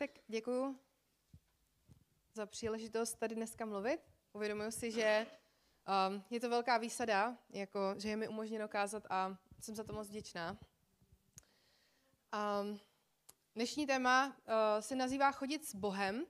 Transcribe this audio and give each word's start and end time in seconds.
Tak 0.00 0.10
děkuju 0.28 0.80
za 2.34 2.46
příležitost 2.46 3.14
tady 3.14 3.34
dneska 3.34 3.66
mluvit. 3.66 4.00
Uvědomuji 4.32 4.72
si, 4.72 4.90
že 4.90 5.26
um, 6.08 6.24
je 6.30 6.40
to 6.40 6.48
velká 6.48 6.78
výsada, 6.78 7.36
jako, 7.50 7.94
že 7.98 8.08
je 8.08 8.16
mi 8.16 8.28
umožněno 8.28 8.68
kázat 8.68 9.06
a 9.10 9.36
jsem 9.60 9.74
za 9.74 9.84
to 9.84 9.92
moc 9.92 10.08
vděčná. 10.08 10.58
Um, 12.62 12.80
dnešní 13.54 13.86
téma 13.86 14.26
uh, 14.26 14.34
se 14.80 14.96
nazývá 14.96 15.32
Chodit 15.32 15.64
s 15.64 15.74
Bohem 15.74 16.26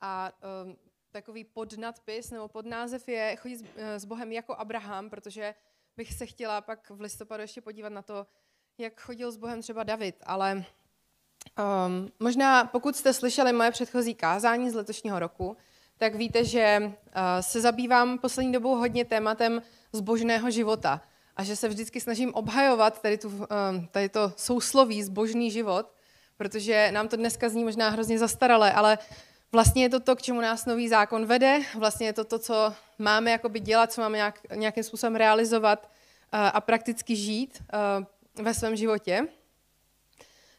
a 0.00 0.32
um, 0.64 0.76
takový 1.10 1.44
podnadpis 1.44 2.30
nebo 2.30 2.48
podnázev 2.48 3.08
je 3.08 3.36
Chodit 3.36 3.56
s, 3.56 3.62
uh, 3.62 3.68
s 3.78 4.04
Bohem 4.04 4.32
jako 4.32 4.54
Abraham, 4.54 5.10
protože 5.10 5.54
bych 5.96 6.14
se 6.14 6.26
chtěla 6.26 6.60
pak 6.60 6.90
v 6.90 7.00
listopadu 7.00 7.40
ještě 7.40 7.60
podívat 7.60 7.92
na 7.92 8.02
to, 8.02 8.26
jak 8.78 9.00
chodil 9.00 9.32
s 9.32 9.36
Bohem 9.36 9.62
třeba 9.62 9.82
David, 9.82 10.16
ale 10.26 10.64
Um, 11.58 12.08
možná 12.20 12.64
pokud 12.64 12.96
jste 12.96 13.12
slyšeli 13.12 13.52
moje 13.52 13.70
předchozí 13.70 14.14
kázání 14.14 14.70
z 14.70 14.74
letošního 14.74 15.18
roku, 15.18 15.56
tak 15.98 16.14
víte, 16.14 16.44
že 16.44 16.80
uh, 16.82 16.92
se 17.40 17.60
zabývám 17.60 18.18
poslední 18.18 18.52
dobou 18.52 18.76
hodně 18.76 19.04
tématem 19.04 19.62
zbožného 19.92 20.50
života 20.50 21.00
a 21.36 21.44
že 21.44 21.56
se 21.56 21.68
vždycky 21.68 22.00
snažím 22.00 22.34
obhajovat 22.34 23.02
tady, 23.02 23.18
tu, 23.18 23.28
um, 23.28 23.46
tady 23.90 24.08
to 24.08 24.32
sousloví 24.36 25.02
zbožný 25.02 25.50
život, 25.50 25.92
protože 26.36 26.90
nám 26.92 27.08
to 27.08 27.16
dneska 27.16 27.48
zní 27.48 27.64
možná 27.64 27.88
hrozně 27.88 28.18
zastaralé, 28.18 28.72
ale 28.72 28.98
vlastně 29.52 29.82
je 29.82 29.88
to 29.88 30.00
to, 30.00 30.16
k 30.16 30.22
čemu 30.22 30.40
nás 30.40 30.66
nový 30.66 30.88
zákon 30.88 31.26
vede, 31.26 31.60
vlastně 31.74 32.06
je 32.06 32.12
to 32.12 32.24
to, 32.24 32.38
co 32.38 32.72
máme 32.98 33.30
jakoby 33.30 33.60
dělat, 33.60 33.92
co 33.92 34.00
máme 34.00 34.16
nějak, 34.16 34.40
nějakým 34.54 34.84
způsobem 34.84 35.16
realizovat 35.16 35.82
uh, 35.82 36.40
a 36.52 36.60
prakticky 36.60 37.16
žít 37.16 37.62
uh, 38.38 38.44
ve 38.44 38.54
svém 38.54 38.76
životě. 38.76 39.28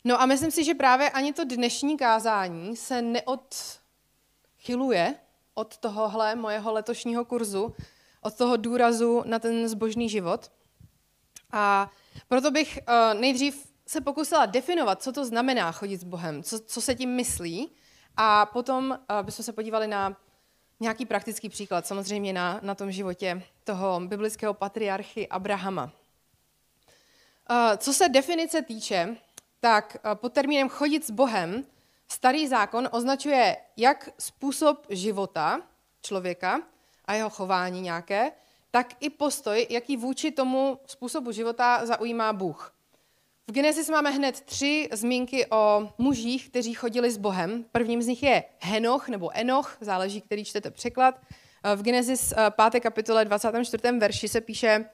No 0.08 0.22
a 0.22 0.26
myslím 0.26 0.52
si, 0.52 0.64
že 0.64 0.74
právě 0.74 1.10
ani 1.10 1.34
to 1.34 1.44
dnešní 1.44 1.98
kázání 1.98 2.76
se 2.76 3.02
neodchyluje 3.02 3.76
od 5.54 5.78
tohohle 5.78 6.36
mojeho 6.36 6.74
letošního 6.74 7.26
kurzu, 7.26 7.76
od 8.22 8.38
toho 8.38 8.58
důrazu 8.58 9.24
na 9.26 9.40
ten 9.40 9.68
zbožný 9.68 10.10
život. 10.10 10.52
A 11.52 11.92
proto 12.28 12.52
bych 12.52 12.80
uh, 12.88 13.20
nejdřív 13.20 13.68
se 13.88 14.02
pokusila 14.02 14.46
definovat, 14.46 15.04
co 15.04 15.12
to 15.12 15.26
znamená 15.26 15.72
chodit 15.72 15.98
s 15.98 16.04
Bohem, 16.04 16.44
co, 16.44 16.60
co 16.60 16.82
se 16.82 16.96
tím 16.96 17.10
myslí, 17.10 17.72
a 18.18 18.46
potom 18.46 18.90
uh, 18.90 18.98
bychom 19.26 19.46
se 19.46 19.54
podívali 19.54 19.88
na 19.88 20.18
nějaký 20.80 21.06
praktický 21.06 21.50
příklad, 21.50 21.88
samozřejmě 21.88 22.34
na, 22.34 22.60
na 22.64 22.76
tom 22.76 22.92
životě 22.92 23.44
toho 23.64 24.00
biblického 24.00 24.54
patriarchy 24.54 25.28
Abrahama. 25.28 25.84
Uh, 25.84 25.92
co 27.78 27.94
se 27.94 28.10
definice 28.10 28.62
týče, 28.62 29.18
tak 29.66 29.98
eh, 29.98 30.16
pod 30.16 30.34
termínem 30.34 30.70
chodit 30.70 31.06
s 31.06 31.12
Bohem 31.12 31.66
starý 32.08 32.48
zákon 32.48 32.90
označuje 32.92 33.58
jak 33.78 34.10
způsob 34.20 34.86
života 34.90 35.62
člověka 36.02 36.62
a 37.06 37.14
jeho 37.14 37.30
chování 37.30 37.82
nějaké, 37.82 38.32
tak 38.72 38.94
i 39.00 39.10
postoj, 39.10 39.68
jaký 39.70 39.98
vůči 39.98 40.32
tomu 40.32 40.80
způsobu 40.86 41.32
života 41.32 41.86
zaujímá 41.86 42.34
Bůh. 42.34 42.74
V 43.48 43.52
Genesis 43.52 43.90
máme 43.90 44.12
hned 44.12 44.42
tři 44.42 44.90
zmínky 44.92 45.46
o 45.46 45.90
mužích, 45.98 46.50
kteří 46.50 46.74
chodili 46.74 47.12
s 47.12 47.18
Bohem. 47.18 47.66
Prvním 47.72 48.02
z 48.02 48.08
nich 48.08 48.24
je 48.24 48.44
Henoch 48.60 49.10
nebo 49.10 49.30
Enoch, 49.34 49.78
záleží, 49.82 50.22
který 50.22 50.46
čtete 50.46 50.72
překlad. 50.72 51.16
Eh, 51.64 51.76
v 51.76 51.82
Genesis 51.82 52.34
5. 52.50 52.76
Eh, 52.76 52.80
kapitole 52.80 53.26
24. 53.26 54.00
verši 54.00 54.28
se 54.28 54.42
píše, 54.42 54.86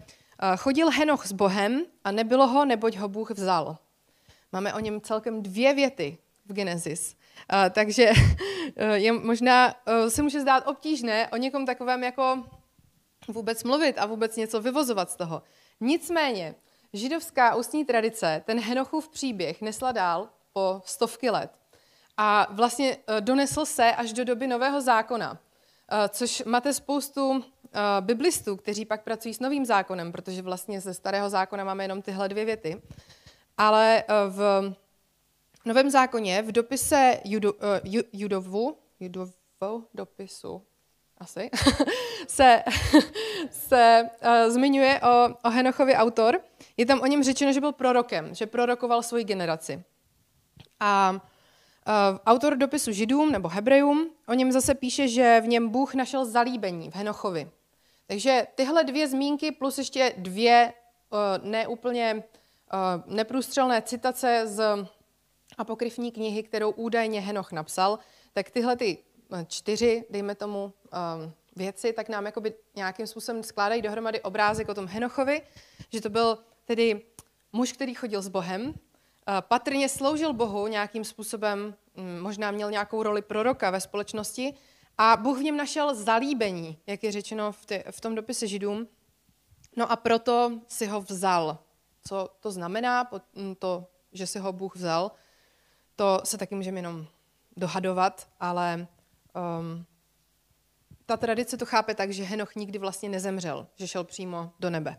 chodil 0.57 0.89
Henoch 0.89 1.27
s 1.27 1.31
Bohem 1.31 1.83
a 2.03 2.11
nebylo 2.11 2.47
ho, 2.47 2.65
neboť 2.65 2.97
ho 2.97 3.07
Bůh 3.09 3.31
vzal. 3.31 3.77
Máme 4.51 4.73
o 4.73 4.79
něm 4.79 5.01
celkem 5.01 5.43
dvě 5.43 5.73
věty 5.73 6.17
v 6.45 6.53
Genesis. 6.53 7.15
Uh, 7.53 7.69
takže 7.69 8.11
uh, 8.11 8.83
je 8.93 9.11
možná 9.11 9.67
uh, 9.87 10.09
se 10.09 10.21
může 10.21 10.41
zdát 10.41 10.67
obtížné 10.67 11.29
o 11.29 11.37
někom 11.37 11.65
takovém 11.65 12.03
jako 12.03 12.43
vůbec 13.27 13.63
mluvit 13.63 13.97
a 13.97 14.05
vůbec 14.05 14.35
něco 14.35 14.61
vyvozovat 14.61 15.11
z 15.11 15.15
toho. 15.15 15.43
Nicméně, 15.79 16.55
židovská 16.93 17.55
ústní 17.55 17.85
tradice 17.85 18.43
ten 18.45 18.59
Henochův 18.59 19.09
příběh 19.09 19.61
nesla 19.61 19.91
dál 19.91 20.29
po 20.53 20.81
stovky 20.85 21.29
let. 21.29 21.51
A 22.17 22.47
vlastně 22.51 22.97
donesl 23.19 23.65
se 23.65 23.91
až 23.91 24.13
do 24.13 24.25
doby 24.25 24.47
Nového 24.47 24.81
zákona, 24.81 25.39
což 26.09 26.43
máte 26.45 26.73
spoustu 26.73 27.43
biblistů, 28.01 28.57
kteří 28.57 28.85
pak 28.85 29.03
pracují 29.03 29.33
s 29.33 29.39
Novým 29.39 29.65
zákonem, 29.65 30.11
protože 30.11 30.41
vlastně 30.41 30.81
ze 30.81 30.93
Starého 30.93 31.29
zákona 31.29 31.63
máme 31.63 31.83
jenom 31.83 32.01
tyhle 32.01 32.29
dvě 32.29 32.45
věty. 32.45 32.81
Ale 33.61 34.03
eh, 34.07 34.13
v 34.29 34.73
Novém 35.65 35.89
zákoně, 35.89 36.41
v 36.41 36.51
dopise 36.51 37.19
Judo, 37.25 37.53
uh, 37.53 37.59
Judovu, 38.13 38.77
Judovu 38.99 39.87
dopisu, 39.93 40.61
asi, 41.17 41.49
se, 42.27 42.63
se 43.51 44.09
uh, 44.25 44.53
zmiňuje 44.53 45.01
o, 45.01 45.35
o 45.43 45.49
Henochovi 45.49 45.95
autor. 45.95 46.39
Je 46.77 46.85
tam 46.85 47.01
o 47.01 47.05
něm 47.05 47.23
řečeno, 47.23 47.53
že 47.53 47.59
byl 47.59 47.71
prorokem, 47.71 48.35
že 48.35 48.47
prorokoval 48.47 49.03
svoji 49.03 49.23
generaci. 49.23 49.83
A 50.79 51.11
uh, 51.11 52.17
autor 52.25 52.57
dopisu 52.57 52.91
Židům 52.91 53.31
nebo 53.31 53.47
Hebrejům, 53.47 54.09
o 54.27 54.33
něm 54.33 54.51
zase 54.51 54.75
píše, 54.75 55.07
že 55.07 55.41
v 55.41 55.47
něm 55.47 55.69
Bůh 55.69 55.93
našel 55.93 56.25
zalíbení 56.25 56.91
v 56.91 56.95
Henochovi. 56.95 57.51
Takže 58.07 58.47
tyhle 58.55 58.83
dvě 58.83 59.07
zmínky 59.07 59.51
plus 59.51 59.77
ještě 59.77 60.13
dvě 60.17 60.73
uh, 61.09 61.49
neúplně 61.49 62.23
neprůstřelné 63.05 63.81
citace 63.81 64.43
z 64.47 64.87
apokryfní 65.57 66.11
knihy, 66.11 66.43
kterou 66.43 66.71
údajně 66.71 67.21
Henoch 67.21 67.51
napsal, 67.51 67.99
tak 68.33 68.51
tyhle 68.51 68.75
ty 68.75 68.97
eh, 69.33 69.45
čtyři, 69.45 70.05
dejme 70.09 70.35
tomu, 70.35 70.73
eh, 70.93 71.31
věci, 71.55 71.93
tak 71.93 72.09
nám 72.09 72.25
jakoby 72.25 72.53
nějakým 72.75 73.07
způsobem 73.07 73.43
skládají 73.43 73.81
dohromady 73.81 74.21
obrázek 74.21 74.69
o 74.69 74.73
tom 74.73 74.85
Henochovi, 74.85 75.41
že 75.89 76.01
to 76.01 76.09
byl 76.09 76.37
tedy 76.65 77.01
muž, 77.53 77.73
který 77.73 77.93
chodil 77.93 78.21
s 78.21 78.27
Bohem, 78.27 78.73
patrně 79.41 79.89
sloužil 79.89 80.33
Bohu 80.33 80.67
nějakým 80.67 81.03
způsobem, 81.03 81.75
hm, 81.95 82.19
možná 82.21 82.51
měl 82.51 82.71
nějakou 82.71 83.03
roli 83.03 83.21
proroka 83.21 83.69
ve 83.69 83.81
společnosti 83.81 84.53
a 84.97 85.17
Bůh 85.17 85.37
v 85.37 85.43
něm 85.43 85.57
našel 85.57 85.95
zalíbení, 85.95 86.77
jak 86.87 87.03
je 87.03 87.11
řečeno 87.11 87.51
v, 87.51 87.65
ty, 87.65 87.83
v 87.91 88.01
tom 88.01 88.15
dopise 88.15 88.47
Židům. 88.47 88.87
No 89.75 89.91
a 89.91 89.95
proto 89.95 90.59
si 90.67 90.85
ho 90.85 91.01
vzal, 91.01 91.57
co 92.07 92.29
to 92.39 92.51
znamená, 92.51 93.09
mm, 93.35 93.55
to, 93.55 93.87
že 94.11 94.27
si 94.27 94.39
ho 94.39 94.53
Bůh 94.53 94.75
vzal, 94.75 95.11
to 95.95 96.21
se 96.23 96.37
taky 96.37 96.55
můžeme 96.55 96.79
jenom 96.79 97.07
dohadovat, 97.57 98.27
ale 98.39 98.87
um, 99.59 99.85
ta 101.05 101.17
tradice 101.17 101.57
to 101.57 101.65
chápe 101.65 101.95
tak, 101.95 102.11
že 102.11 102.23
Henoch 102.23 102.55
nikdy 102.55 102.79
vlastně 102.79 103.09
nezemřel, 103.09 103.67
že 103.75 103.87
šel 103.87 104.03
přímo 104.03 104.51
do 104.59 104.69
nebe. 104.69 104.97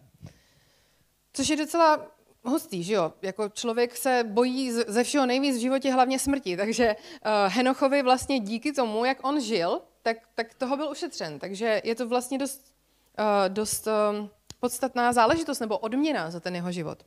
Což 1.32 1.48
je 1.48 1.56
docela 1.56 2.06
hustý, 2.44 2.82
že 2.82 2.94
jo? 2.94 3.12
Jako 3.22 3.48
člověk 3.48 3.96
se 3.96 4.24
bojí 4.28 4.72
ze 4.72 5.04
všeho 5.04 5.26
nejvíc 5.26 5.56
v 5.56 5.60
životě 5.60 5.92
hlavně 5.92 6.19
smrti, 6.19 6.56
takže 6.56 6.96
uh, 6.96 7.30
Henochovi 7.52 8.02
vlastně 8.02 8.40
díky 8.40 8.72
tomu, 8.72 9.04
jak 9.04 9.24
on 9.24 9.40
žil, 9.40 9.80
tak, 10.02 10.16
tak 10.34 10.54
toho 10.54 10.76
byl 10.76 10.90
ušetřen. 10.90 11.38
Takže 11.38 11.80
je 11.84 11.94
to 11.94 12.08
vlastně 12.08 12.38
dost, 12.38 12.74
uh, 13.19 13.54
dost 13.54 13.86
uh, 13.86 14.28
podstatná 14.62 15.12
záležitost 15.12 15.60
nebo 15.60 15.78
odměna 15.78 16.30
za 16.30 16.40
ten 16.40 16.54
jeho 16.54 16.72
život. 16.72 17.06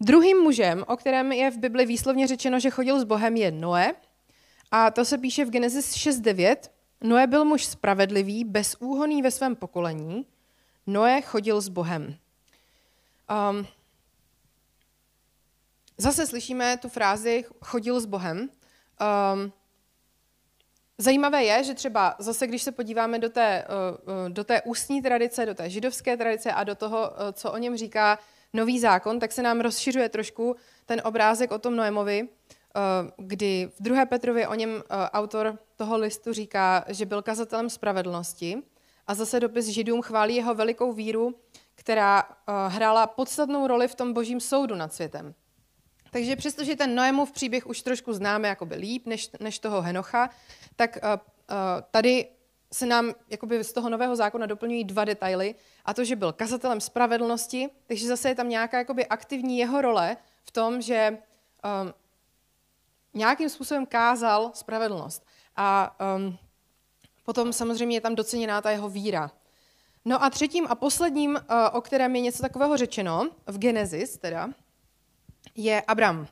Druhým 0.00 0.38
mužem, 0.38 0.84
o 0.86 0.96
kterém 0.96 1.32
je 1.32 1.50
v 1.50 1.58
Bibli 1.58 1.86
výslovně 1.86 2.26
řečeno, 2.26 2.60
že 2.60 2.70
chodil 2.70 3.00
s 3.00 3.04
Bohem, 3.04 3.36
je 3.36 3.50
Noé. 3.50 3.94
A 4.70 4.90
to 4.90 5.04
se 5.04 5.18
píše 5.18 5.44
v 5.44 5.50
Genesis 5.50 5.94
6.9. 5.94 6.56
Noé 7.00 7.26
byl 7.26 7.44
muž 7.44 7.66
spravedlivý, 7.66 8.44
bezúhoný 8.44 9.22
ve 9.22 9.30
svém 9.30 9.56
pokolení. 9.56 10.26
Noé 10.86 11.22
chodil 11.22 11.60
s 11.60 11.68
Bohem. 11.68 12.16
Um, 13.50 13.66
zase 15.98 16.26
slyšíme 16.26 16.76
tu 16.76 16.88
frázi 16.88 17.44
chodil 17.62 18.00
s 18.00 18.06
Bohem. 18.06 18.38
Um, 18.38 19.52
Zajímavé 21.00 21.44
je, 21.44 21.64
že 21.64 21.74
třeba 21.74 22.14
zase, 22.18 22.46
když 22.46 22.62
se 22.62 22.72
podíváme 22.72 23.18
do 23.18 23.28
té, 23.28 23.42
eh, 23.42 23.66
eh, 24.26 24.30
do 24.30 24.44
té 24.44 24.62
ústní 24.62 25.02
tradice, 25.02 25.46
do 25.46 25.54
té 25.54 25.70
židovské 25.70 26.16
tradice 26.16 26.52
a 26.52 26.64
do 26.64 26.74
toho, 26.74 27.12
eh, 27.12 27.32
co 27.32 27.52
o 27.52 27.58
něm 27.58 27.76
říká 27.76 28.18
nový 28.52 28.80
zákon, 28.80 29.18
tak 29.20 29.32
se 29.32 29.42
nám 29.42 29.60
rozšiřuje 29.60 30.08
trošku 30.08 30.56
ten 30.86 31.02
obrázek 31.04 31.52
o 31.52 31.58
tom 31.58 31.76
Noémovi, 31.76 32.28
kdy 33.16 33.70
v 33.78 33.82
2. 33.82 34.06
Petrově 34.06 34.48
o 34.48 34.54
něm 34.54 34.82
autor 34.90 35.58
toho 35.76 35.98
listu 35.98 36.32
říká, 36.32 36.84
že 36.88 37.06
byl 37.06 37.22
kazatelem 37.22 37.70
spravedlnosti 37.70 38.62
a 39.06 39.14
zase 39.14 39.40
dopis 39.40 39.66
židům 39.66 40.02
chválí 40.02 40.36
jeho 40.36 40.54
velikou 40.54 40.92
víru, 40.92 41.34
která 41.74 42.24
hrála 42.68 43.06
podstatnou 43.06 43.66
roli 43.66 43.88
v 43.88 43.94
tom 43.94 44.12
božím 44.12 44.40
soudu 44.40 44.74
nad 44.74 44.92
světem. 44.92 45.34
Takže 46.10 46.36
přestože 46.36 46.76
ten 46.76 46.94
Noémův 46.94 47.32
příběh 47.32 47.66
už 47.66 47.82
trošku 47.82 48.12
známe 48.12 48.48
jakoby 48.48 48.74
líp 48.74 49.06
než, 49.06 49.30
než 49.40 49.58
toho 49.58 49.82
Henocha, 49.82 50.30
tak 50.76 50.98
uh, 51.02 51.10
uh, 51.10 51.56
tady 51.90 52.28
se 52.72 52.86
nám 52.86 53.14
jakoby 53.28 53.64
z 53.64 53.72
toho 53.72 53.90
nového 53.90 54.16
zákona 54.16 54.46
doplňují 54.46 54.84
dva 54.84 55.04
detaily, 55.04 55.54
a 55.84 55.94
to, 55.94 56.04
že 56.04 56.16
byl 56.16 56.32
kazatelem 56.32 56.80
spravedlnosti, 56.80 57.68
takže 57.86 58.06
zase 58.06 58.28
je 58.28 58.34
tam 58.34 58.48
nějaká 58.48 58.78
jakoby 58.78 59.06
aktivní 59.06 59.58
jeho 59.58 59.82
role 59.82 60.16
v 60.42 60.50
tom, 60.50 60.82
že 60.82 61.18
um, 61.82 61.94
nějakým 63.14 63.48
způsobem 63.48 63.86
kázal 63.86 64.50
spravedlnost. 64.54 65.26
A 65.56 65.96
um, 66.16 66.38
potom 67.24 67.52
samozřejmě 67.52 67.96
je 67.96 68.00
tam 68.00 68.14
doceněná 68.14 68.60
ta 68.60 68.70
jeho 68.70 68.88
víra. 68.88 69.30
No 70.04 70.24
a 70.24 70.30
třetím 70.30 70.66
a 70.70 70.74
posledním, 70.74 71.34
uh, 71.34 71.40
o 71.72 71.80
kterém 71.80 72.16
je 72.16 72.22
něco 72.22 72.42
takového 72.42 72.76
řečeno, 72.76 73.30
v 73.46 73.58
Genesis 73.58 74.18
teda, 74.18 74.48
je 75.54 75.82
Abram. 75.82 76.18
Uh, 76.20 76.26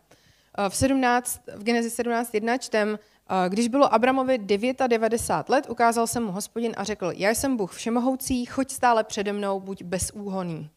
v, 0.68 0.76
17, 0.76 1.40
v 1.56 1.62
Genesis 1.62 1.98
17.1 1.98 2.58
čtem, 2.58 2.88
uh, 2.88 3.48
když 3.48 3.68
bylo 3.68 3.94
Abramovi 3.94 4.38
99 4.38 5.48
let, 5.48 5.66
ukázal 5.70 6.06
se 6.06 6.20
mu 6.20 6.32
hospodin 6.32 6.74
a 6.76 6.84
řekl, 6.84 7.12
já 7.14 7.30
jsem 7.30 7.56
Bůh 7.56 7.72
všemohoucí, 7.72 8.44
choď 8.44 8.70
stále 8.70 9.04
přede 9.04 9.32
mnou, 9.32 9.60
buď 9.60 9.82
bezúhoný. 9.82 10.70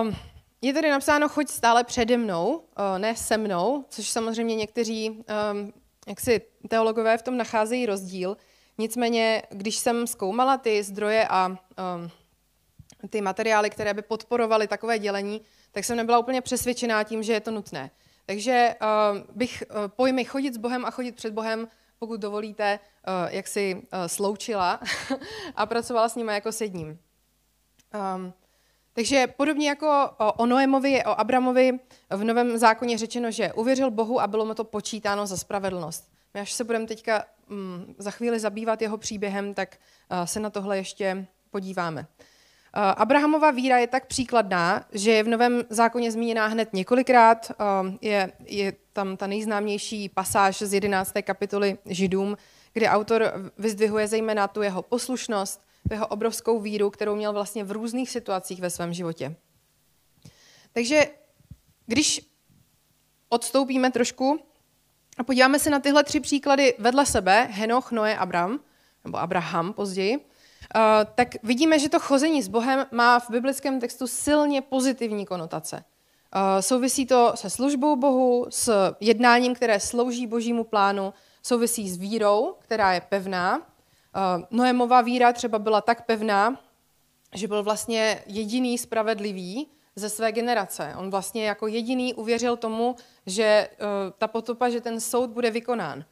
Um, 0.00 0.16
je 0.62 0.74
tady 0.74 0.90
napsáno, 0.90 1.28
choď 1.28 1.48
stále 1.48 1.84
přede 1.84 2.16
mnou, 2.16 2.54
uh, 2.56 2.62
ne 2.98 3.16
se 3.16 3.36
mnou, 3.36 3.84
což 3.88 4.08
samozřejmě 4.08 4.56
někteří 4.56 5.10
um, 5.10 5.72
jak 6.06 6.20
si 6.20 6.40
teologové 6.68 7.18
v 7.18 7.22
tom 7.22 7.36
nacházejí 7.36 7.86
rozdíl. 7.86 8.36
Nicméně, 8.78 9.42
když 9.50 9.76
jsem 9.76 10.06
zkoumala 10.06 10.56
ty 10.56 10.82
zdroje 10.82 11.28
a 11.28 11.48
um, 11.48 11.56
ty 13.10 13.20
materiály, 13.20 13.70
které 13.70 13.94
by 13.94 14.02
podporovaly 14.02 14.68
takové 14.68 14.98
dělení, 14.98 15.40
tak 15.74 15.84
jsem 15.84 15.96
nebyla 15.96 16.18
úplně 16.18 16.40
přesvědčená 16.40 17.04
tím, 17.04 17.22
že 17.22 17.32
je 17.32 17.40
to 17.40 17.50
nutné. 17.50 17.90
Takže 18.26 18.74
uh, 18.82 19.18
bych 19.36 19.64
uh, 19.70 19.76
pojmy 19.88 20.24
chodit 20.24 20.54
s 20.54 20.56
Bohem 20.56 20.84
a 20.84 20.90
chodit 20.90 21.12
před 21.12 21.34
Bohem, 21.34 21.68
pokud 21.98 22.20
dovolíte, 22.20 22.78
uh, 22.78 23.34
jak 23.34 23.46
si 23.46 23.74
uh, 23.74 23.80
sloučila 24.06 24.80
a 25.56 25.66
pracovala 25.66 26.08
s 26.08 26.16
nimi 26.16 26.32
jako 26.32 26.52
s 26.52 26.60
jedním. 26.60 26.88
Um, 28.16 28.32
takže 28.92 29.26
podobně 29.26 29.68
jako 29.68 30.10
o 30.36 30.46
Noémovi, 30.46 31.04
o 31.04 31.20
Abramovi 31.20 31.78
v 32.10 32.24
Novém 32.24 32.58
zákoně 32.58 32.98
řečeno, 32.98 33.30
že 33.30 33.52
uvěřil 33.52 33.90
Bohu 33.90 34.20
a 34.20 34.26
bylo 34.26 34.44
mu 34.44 34.54
to 34.54 34.64
počítáno 34.64 35.26
za 35.26 35.36
spravedlnost. 35.36 36.12
My 36.34 36.40
až 36.40 36.52
se 36.52 36.64
budeme 36.64 36.86
teďka 36.86 37.24
um, 37.50 37.94
za 37.98 38.10
chvíli 38.10 38.40
zabývat 38.40 38.82
jeho 38.82 38.98
příběhem, 38.98 39.54
tak 39.54 39.76
uh, 40.10 40.24
se 40.24 40.40
na 40.40 40.50
tohle 40.50 40.76
ještě 40.76 41.26
podíváme. 41.50 42.06
Uh, 42.76 42.82
Abrahamova 42.96 43.50
víra 43.50 43.78
je 43.78 43.86
tak 43.86 44.06
příkladná, 44.06 44.84
že 44.92 45.10
je 45.10 45.22
v 45.22 45.28
Novém 45.28 45.64
zákoně 45.70 46.12
zmíněná 46.12 46.46
hned 46.46 46.72
několikrát. 46.72 47.50
Uh, 47.50 47.94
je, 48.00 48.32
je 48.46 48.72
tam 48.92 49.16
ta 49.16 49.26
nejznámější 49.26 50.08
pasáž 50.08 50.58
z 50.62 50.72
11. 50.72 51.12
kapitoly 51.22 51.78
Židům, 51.86 52.36
kde 52.72 52.88
autor 52.88 53.32
vyzdvihuje 53.58 54.08
zejména 54.08 54.48
tu 54.48 54.62
jeho 54.62 54.82
poslušnost, 54.82 55.66
jeho 55.90 56.06
obrovskou 56.06 56.60
víru, 56.60 56.90
kterou 56.90 57.16
měl 57.16 57.32
vlastně 57.32 57.64
v 57.64 57.72
různých 57.72 58.10
situacích 58.10 58.60
ve 58.60 58.70
svém 58.70 58.92
životě. 58.92 59.36
Takže 60.72 61.06
když 61.86 62.20
odstoupíme 63.28 63.90
trošku 63.90 64.40
a 65.18 65.24
podíváme 65.24 65.58
se 65.58 65.70
na 65.70 65.80
tyhle 65.80 66.04
tři 66.04 66.20
příklady 66.20 66.74
vedle 66.78 67.06
sebe, 67.06 67.48
Henoch, 67.50 67.92
Noé, 67.92 68.16
Abram, 68.16 68.60
nebo 69.04 69.18
Abraham 69.18 69.72
později, 69.72 70.16
eh, 70.16 70.33
tak 71.14 71.28
vidíme, 71.42 71.78
že 71.78 71.88
to 71.88 72.00
chození 72.00 72.42
s 72.42 72.48
Bohem 72.48 72.86
má 72.90 73.18
v 73.18 73.30
biblickém 73.30 73.80
textu 73.80 74.06
silně 74.06 74.62
pozitivní 74.62 75.26
konotace. 75.26 75.84
Eh, 76.34 76.62
souvisí 76.62 77.06
to 77.06 77.32
se 77.34 77.50
službou 77.50 77.96
Bohu, 77.96 78.46
s 78.50 78.94
jednáním, 79.00 79.54
které 79.54 79.80
slouží 79.80 80.26
božímu 80.26 80.64
plánu, 80.64 81.14
souvisí 81.42 81.90
s 81.90 81.96
vírou, 81.96 82.54
která 82.60 82.92
je 82.92 83.00
pevná, 83.00 83.62
Eh, 84.14 84.46
Noémová 84.50 85.00
víra 85.00 85.32
třeba 85.32 85.58
byla 85.58 85.80
tak 85.80 86.06
pevná, 86.06 86.60
že 87.34 87.48
byl 87.48 87.62
vlastně 87.62 88.22
jediný 88.26 88.78
spravedlivý 88.78 89.68
ze 89.96 90.08
své 90.08 90.32
generace. 90.32 90.94
On 90.98 91.10
vlastně 91.10 91.46
jako 91.46 91.66
jediný 91.66 92.14
uvěřil 92.14 92.56
tomu, 92.56 92.96
že 93.26 93.44
eh, 93.44 93.68
ta 94.18 94.28
potopa, 94.28 94.68
že 94.68 94.80
ten 94.80 95.00
soud 95.00 95.30
bude 95.30 95.50
vykonán. 95.50 96.04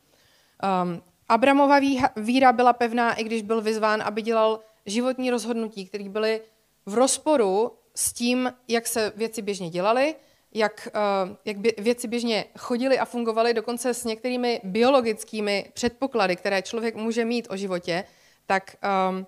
Abramova 1.33 1.79
víra 2.17 2.53
byla 2.53 2.73
pevná, 2.73 3.15
i 3.15 3.25
když 3.25 3.43
byl 3.43 3.61
vyzván, 3.61 4.03
aby 4.03 4.23
dělal 4.23 4.61
životní 4.87 5.31
rozhodnutí, 5.31 5.87
které 5.87 6.09
byly 6.09 6.41
v 6.87 6.95
rozporu 6.95 7.73
s 7.95 8.13
tím, 8.13 8.53
jak 8.69 8.87
se 8.87 9.13
věci 9.17 9.43
běžně 9.43 9.71
dělaly, 9.71 10.15
jak, 10.55 10.89
uh, 10.95 11.37
jak 11.45 11.57
věci 11.79 12.09
běžně 12.09 12.45
chodily 12.59 12.99
a 12.99 13.05
fungovaly, 13.05 13.55
dokonce 13.55 13.95
s 13.95 14.05
některými 14.05 14.61
biologickými 14.65 15.71
předpoklady, 15.73 16.37
které 16.37 16.63
člověk 16.63 16.97
může 16.97 17.25
mít 17.25 17.47
o 17.51 17.57
životě, 17.57 18.05
tak 18.47 18.77
um, 19.11 19.27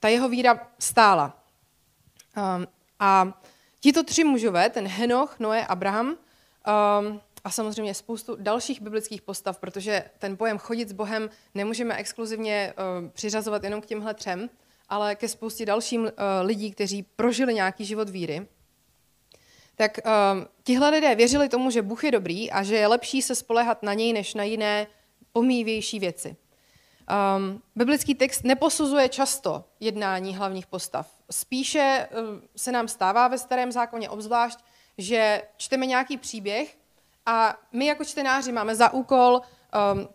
ta 0.00 0.08
jeho 0.08 0.28
víra 0.28 0.70
stála. 0.78 1.44
Um, 2.56 2.66
a 3.00 3.40
tito 3.80 4.02
tři 4.02 4.24
mužové, 4.24 4.70
ten 4.70 4.86
Henoch, 4.86 5.38
Noé, 5.38 5.66
Abraham, 5.66 6.08
um, 6.08 7.20
a 7.44 7.50
samozřejmě 7.50 7.94
spoustu 7.94 8.36
dalších 8.40 8.80
biblických 8.80 9.22
postav, 9.22 9.58
protože 9.58 10.04
ten 10.18 10.36
pojem 10.36 10.58
chodit 10.58 10.88
s 10.88 10.92
Bohem 10.92 11.30
nemůžeme 11.54 11.96
exkluzivně 11.96 12.74
uh, 12.76 13.08
přiřazovat 13.08 13.64
jenom 13.64 13.80
k 13.80 13.86
těmhle 13.86 14.14
třem, 14.14 14.50
ale 14.88 15.14
ke 15.14 15.28
spoustě 15.28 15.66
dalším 15.66 16.02
uh, 16.02 16.10
lidí, 16.42 16.70
kteří 16.70 17.02
prožili 17.02 17.54
nějaký 17.54 17.84
život 17.84 18.08
víry 18.08 18.46
tak 19.76 19.98
um, 20.04 20.46
tihle 20.62 20.90
lidé 20.90 21.14
věřili 21.14 21.48
tomu, 21.48 21.70
že 21.70 21.82
Bůh 21.82 22.04
je 22.04 22.10
dobrý 22.10 22.50
a 22.50 22.62
že 22.62 22.76
je 22.76 22.86
lepší 22.86 23.22
se 23.22 23.34
spolehat 23.34 23.82
na 23.82 23.94
něj, 23.94 24.12
než 24.12 24.34
na 24.34 24.44
jiné 24.44 24.86
pomíjivější 25.32 25.98
věci. 25.98 26.36
Um, 27.36 27.62
biblický 27.76 28.14
text 28.14 28.44
neposuzuje 28.44 29.08
často 29.08 29.64
jednání 29.80 30.36
hlavních 30.36 30.66
postav. 30.66 31.10
Spíše 31.30 32.08
um, 32.10 32.42
se 32.56 32.72
nám 32.72 32.88
stává 32.88 33.28
ve 33.28 33.38
starém 33.38 33.72
zákoně 33.72 34.10
obzvlášť, 34.10 34.58
že 34.98 35.42
čteme 35.56 35.86
nějaký 35.86 36.16
příběh 36.16 36.76
a 37.26 37.58
my 37.72 37.86
jako 37.86 38.04
čtenáři 38.04 38.52
máme 38.52 38.74
za 38.74 38.92
úkol 38.92 39.40
um, 39.94 40.08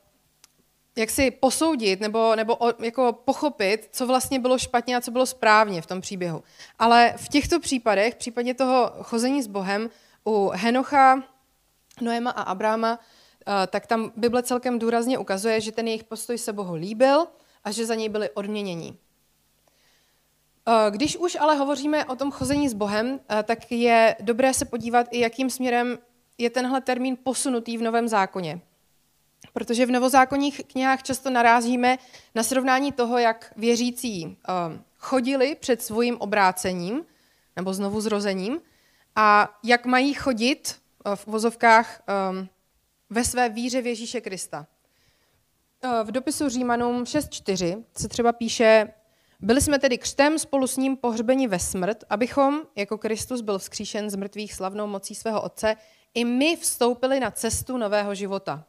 jak 0.98 1.10
si 1.10 1.32
posoudit 1.32 2.00
nebo, 2.00 2.36
nebo 2.36 2.56
o, 2.56 2.84
jako 2.84 3.14
pochopit, 3.14 3.90
co 3.92 4.08
vlastně 4.08 4.40
bylo 4.40 4.58
špatně 4.58 4.98
a 4.98 5.02
co 5.02 5.12
bylo 5.12 5.26
správně 5.26 5.82
v 5.82 5.86
tom 5.86 6.02
příběhu. 6.02 6.44
Ale 6.80 7.14
v 7.18 7.30
těchto 7.30 7.60
případech, 7.60 8.14
v 8.14 8.18
případě 8.18 8.54
toho 8.54 8.92
chození 9.02 9.44
s 9.44 9.48
Bohem, 9.48 9.90
u 10.26 10.52
Henocha, 10.54 11.24
Noema 12.02 12.32
a 12.32 12.42
Abráma, 12.42 13.00
eh, 13.48 13.68
tak 13.68 13.88
tam 13.88 14.12
Bible 14.16 14.44
celkem 14.44 14.80
důrazně 14.80 15.18
ukazuje, 15.18 15.62
že 15.62 15.72
ten 15.72 15.88
jejich 15.88 16.04
postoj 16.04 16.38
se 16.38 16.54
Bohu 16.54 16.76
líbil 16.76 17.28
a 17.64 17.72
že 17.72 17.86
za 17.86 17.96
něj 17.96 18.10
byli 18.10 18.30
odměnění. 18.30 18.98
Eh, 20.68 20.92
když 20.92 21.18
už 21.18 21.38
ale 21.40 21.56
hovoříme 21.56 22.06
o 22.06 22.16
tom 22.16 22.32
chození 22.32 22.70
s 22.70 22.74
Bohem, 22.74 23.20
eh, 23.30 23.44
tak 23.44 23.72
je 23.72 24.16
dobré 24.20 24.54
se 24.54 24.66
podívat 24.66 25.08
i, 25.12 25.20
jakým 25.20 25.50
směrem 25.50 25.98
je 26.38 26.50
tenhle 26.50 26.82
termín 26.82 27.18
posunutý 27.24 27.78
v 27.78 27.82
Novém 27.82 28.08
zákoně. 28.08 28.62
Protože 29.54 29.86
v 29.86 29.92
novozákonních 29.92 30.62
knihách 30.68 31.04
často 31.04 31.30
narazíme 31.30 31.98
na 32.36 32.44
srovnání 32.44 32.92
toho, 32.92 33.18
jak 33.18 33.54
věřící 33.56 34.26
um, 34.26 34.36
chodili 34.98 35.56
před 35.56 35.82
svým 35.82 36.18
obrácením 36.18 37.06
nebo 37.56 37.74
znovu 37.74 38.02
zrozením 38.02 38.62
a 39.16 39.58
jak 39.64 39.86
mají 39.86 40.14
chodit 40.14 40.76
uh, 41.06 41.16
v 41.16 41.28
vozovkách 41.28 42.02
um, 42.32 42.50
ve 43.10 43.24
své 43.24 43.50
víře 43.50 43.82
v 43.82 43.88
Ježíše 43.88 44.22
Krista. 44.22 44.68
V 46.04 46.12
dopisu 46.12 46.50
Římanům 46.50 47.04
6.4 47.04 47.84
se 47.98 48.08
třeba 48.08 48.34
píše, 48.34 48.94
byli 49.40 49.62
jsme 49.62 49.80
tedy 49.80 49.98
křtem 49.98 50.40
spolu 50.40 50.68
s 50.68 50.78
ním 50.78 50.98
pohřbeni 50.98 51.48
ve 51.48 51.60
smrt, 51.60 52.04
abychom, 52.10 52.62
jako 52.76 52.98
Kristus 52.98 53.42
byl 53.42 53.60
vzkříšen 53.60 54.10
z 54.10 54.16
mrtvých 54.16 54.54
slavnou 54.54 54.88
mocí 54.88 55.16
svého 55.16 55.42
Otce, 55.42 55.76
i 56.14 56.26
my 56.26 56.56
vstoupili 56.56 57.20
na 57.20 57.32
cestu 57.32 57.78
nového 57.78 58.16
života. 58.16 58.64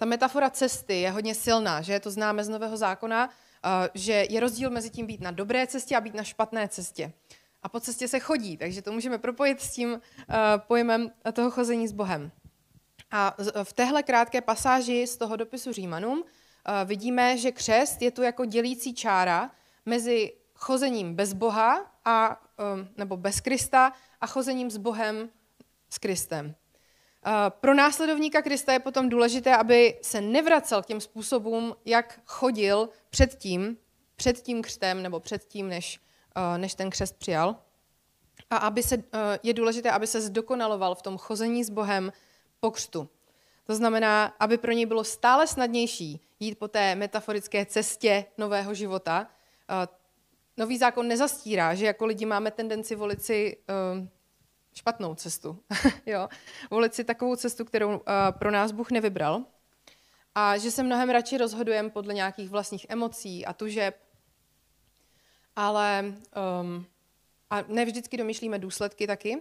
Ta 0.00 0.06
metafora 0.06 0.50
cesty 0.50 1.00
je 1.00 1.10
hodně 1.10 1.34
silná, 1.34 1.82
že 1.82 2.00
to 2.00 2.10
známe 2.10 2.44
z 2.44 2.48
Nového 2.48 2.76
zákona, 2.76 3.30
eh, 3.30 3.90
že 3.94 4.26
je 4.30 4.40
rozdíl 4.40 4.70
mezi 4.70 4.90
tím 4.90 5.06
být 5.06 5.20
na 5.20 5.30
dobré 5.30 5.66
cestě 5.66 5.96
a 5.96 6.00
být 6.00 6.14
na 6.14 6.24
špatné 6.24 6.68
cestě. 6.68 7.12
A 7.62 7.68
po 7.68 7.80
cestě 7.80 8.08
se 8.08 8.20
chodí, 8.20 8.56
takže 8.56 8.82
to 8.82 8.92
můžeme 8.92 9.18
propojit 9.18 9.60
s 9.60 9.70
tím 9.70 10.00
eh, 10.00 10.34
pojmem 10.58 11.10
toho 11.32 11.50
chození 11.50 11.88
s 11.88 11.92
Bohem. 11.92 12.32
A 13.10 13.36
v 13.62 13.72
téhle 13.72 14.02
krátké 14.02 14.40
pasáži 14.40 15.06
z 15.06 15.16
toho 15.16 15.36
dopisu 15.36 15.72
Římanům 15.72 16.24
eh, 16.24 16.84
vidíme, 16.84 17.38
že 17.38 17.52
křest 17.52 18.02
je 18.02 18.10
tu 18.10 18.22
jako 18.22 18.44
dělící 18.44 18.94
čára 18.94 19.50
mezi 19.86 20.32
chozením 20.54 21.14
bez 21.14 21.32
Boha 21.32 21.92
a, 22.04 22.40
nebo 22.96 23.16
bez 23.16 23.40
Krista 23.40 23.92
a 24.20 24.26
chozením 24.26 24.70
s 24.70 24.76
Bohem 24.76 25.30
s 25.90 25.98
Kristem. 25.98 26.54
Eh, 27.26 27.50
pro 27.50 27.74
následovníka 27.74 28.42
Krista 28.42 28.72
je 28.72 28.78
potom 28.78 29.08
důležité, 29.08 29.56
aby 29.56 29.98
se 30.02 30.20
nevracel 30.20 30.82
k 30.82 30.86
těm 30.86 31.00
způsobům, 31.00 31.76
jak 31.84 32.20
chodil 32.26 32.88
před 33.10 33.34
tím, 33.34 33.76
před 34.16 34.40
tím 34.40 34.62
křtem 34.62 35.02
nebo 35.02 35.20
před 35.20 35.44
tím, 35.44 35.68
než, 35.68 36.00
eh, 36.36 36.58
než 36.58 36.74
ten 36.74 36.90
křest 36.90 37.18
přijal. 37.18 37.56
A 38.50 38.56
aby 38.56 38.82
se, 38.82 38.94
eh, 38.96 39.38
je 39.42 39.54
důležité, 39.54 39.90
aby 39.90 40.06
se 40.06 40.20
zdokonaloval 40.20 40.94
v 40.94 41.02
tom 41.02 41.18
chození 41.18 41.64
s 41.64 41.70
Bohem 41.70 42.12
po 42.60 42.70
křtu. 42.70 43.08
To 43.64 43.74
znamená, 43.74 44.34
aby 44.40 44.58
pro 44.58 44.72
něj 44.72 44.86
bylo 44.86 45.04
stále 45.04 45.46
snadnější 45.46 46.20
jít 46.40 46.58
po 46.58 46.68
té 46.68 46.94
metaforické 46.94 47.66
cestě 47.66 48.24
nového 48.38 48.74
života. 48.74 49.26
Nový 50.56 50.78
zákon 50.78 51.08
nezastírá, 51.08 51.74
že 51.74 51.86
jako 51.86 52.06
lidi 52.06 52.26
máme 52.26 52.50
tendenci 52.50 52.94
volit 52.94 53.22
si 53.22 53.56
špatnou 54.74 55.14
cestu. 55.14 55.58
jo? 56.06 56.28
Volit 56.70 56.94
si 56.94 57.04
takovou 57.04 57.36
cestu, 57.36 57.64
kterou 57.64 57.88
uh, 57.88 58.02
pro 58.30 58.50
nás 58.50 58.72
Bůh 58.72 58.90
nevybral. 58.90 59.44
A 60.34 60.58
že 60.58 60.70
se 60.70 60.82
mnohem 60.82 61.10
radši 61.10 61.38
rozhodujeme 61.38 61.90
podle 61.90 62.14
nějakých 62.14 62.48
vlastních 62.48 62.86
emocí 62.88 63.46
a 63.46 63.52
tužeb. 63.52 63.96
Ale 65.56 66.04
um, 66.62 66.86
a 67.50 67.62
ne 67.68 67.84
vždycky 67.84 68.16
domýšlíme 68.16 68.58
důsledky 68.58 69.06
taky, 69.06 69.38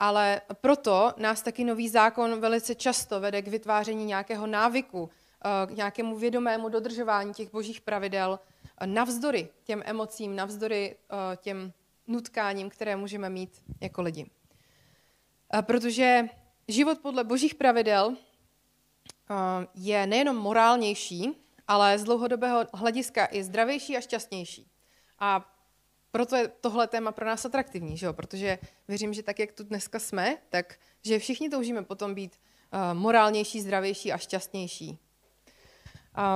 ale 0.00 0.40
proto 0.60 1.12
nás 1.16 1.42
taky 1.42 1.64
nový 1.64 1.88
zákon 1.88 2.40
velice 2.40 2.74
často 2.74 3.20
vede 3.20 3.42
k 3.42 3.48
vytváření 3.48 4.04
nějakého 4.04 4.46
návyku, 4.46 5.10
eh, 5.44 5.66
k 5.66 5.70
nějakému 5.70 6.16
vědomému 6.16 6.68
dodržování 6.68 7.34
těch 7.34 7.50
božích 7.50 7.80
pravidel, 7.80 8.40
eh, 8.80 8.86
navzdory 8.86 9.48
těm 9.64 9.82
emocím, 9.86 10.36
navzdory 10.36 10.96
těm 11.36 11.72
nutkáním, 12.06 12.70
které 12.70 12.96
můžeme 12.96 13.30
mít 13.30 13.62
jako 13.80 14.02
lidi. 14.02 14.30
Protože 15.60 16.28
život 16.68 16.98
podle 16.98 17.24
božích 17.24 17.54
pravidel 17.54 18.16
je 19.74 20.06
nejenom 20.06 20.36
morálnější, 20.36 21.30
ale 21.68 21.98
z 21.98 22.04
dlouhodobého 22.04 22.64
hlediska 22.74 23.28
i 23.30 23.44
zdravější 23.44 23.96
a 23.96 24.00
šťastnější. 24.00 24.70
A 25.18 25.54
proto 26.10 26.36
je 26.36 26.48
tohle 26.48 26.86
téma 26.86 27.12
pro 27.12 27.26
nás 27.26 27.44
atraktivní, 27.44 27.96
že 27.96 28.06
jo? 28.06 28.12
protože 28.12 28.58
věřím, 28.88 29.14
že 29.14 29.22
tak, 29.22 29.38
jak 29.38 29.52
tu 29.52 29.64
dneska 29.64 29.98
jsme, 29.98 30.36
tak 30.48 30.78
že 31.04 31.18
všichni 31.18 31.50
toužíme 31.50 31.82
potom 31.82 32.14
být 32.14 32.40
uh, 32.72 32.98
morálnější, 32.98 33.60
zdravější 33.60 34.12
a 34.12 34.18
šťastnější. 34.18 34.98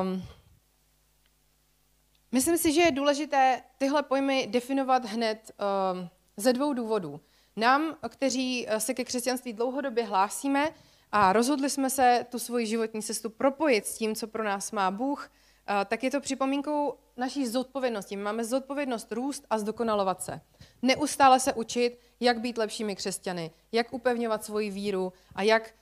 Um, 0.02 0.22
myslím 2.32 2.58
si, 2.58 2.72
že 2.72 2.80
je 2.80 2.90
důležité 2.90 3.62
tyhle 3.78 4.02
pojmy 4.02 4.46
definovat 4.46 5.04
hned 5.04 5.50
uh, 5.94 6.08
ze 6.37 6.52
dvou 6.52 6.72
důvodů. 6.72 7.20
Nám, 7.59 7.97
kteří 8.09 8.67
eh, 8.69 8.81
se 8.81 8.95
ke 8.95 9.05
křesťanství 9.05 9.53
dlouhodobě 9.53 10.05
hlásíme 10.05 10.71
a 11.12 11.33
rozhodli 11.33 11.71
jsme 11.71 11.91
se 11.91 12.27
tu 12.31 12.38
svoji 12.38 12.67
životní 12.67 13.03
cestu 13.03 13.31
propojit 13.31 13.87
s 13.87 13.99
tím, 13.99 14.15
co 14.15 14.27
pro 14.27 14.45
nás 14.45 14.73
má 14.73 14.91
Bůh, 14.91 15.31
tak 15.87 16.05
je 16.05 16.11
to 16.11 16.21
připomínkou 16.21 16.95
naší 17.17 17.47
zodpovědnosti. 17.47 18.17
My 18.17 18.23
máme 18.23 18.45
zodpovědnost 18.45 19.12
růst 19.12 19.47
a 19.50 19.59
zdokonalovat 19.59 20.23
se. 20.23 20.41
Neustále 20.83 21.41
se 21.41 21.53
učit, 21.53 21.99
jak 22.21 22.41
být 22.41 22.59
lepšími 22.59 22.97
křesťany, 22.97 23.50
jak 23.73 23.93
upevňovat 23.93 24.45
svoji 24.45 24.71
víru 24.71 25.12
a 25.35 25.43
jak 25.43 25.75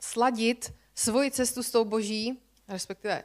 sladit 0.00 0.72
svoji 0.94 1.30
cestu 1.30 1.62
s 1.62 1.70
tou 1.70 1.84
boží, 1.84 2.40
respektive 2.68 3.24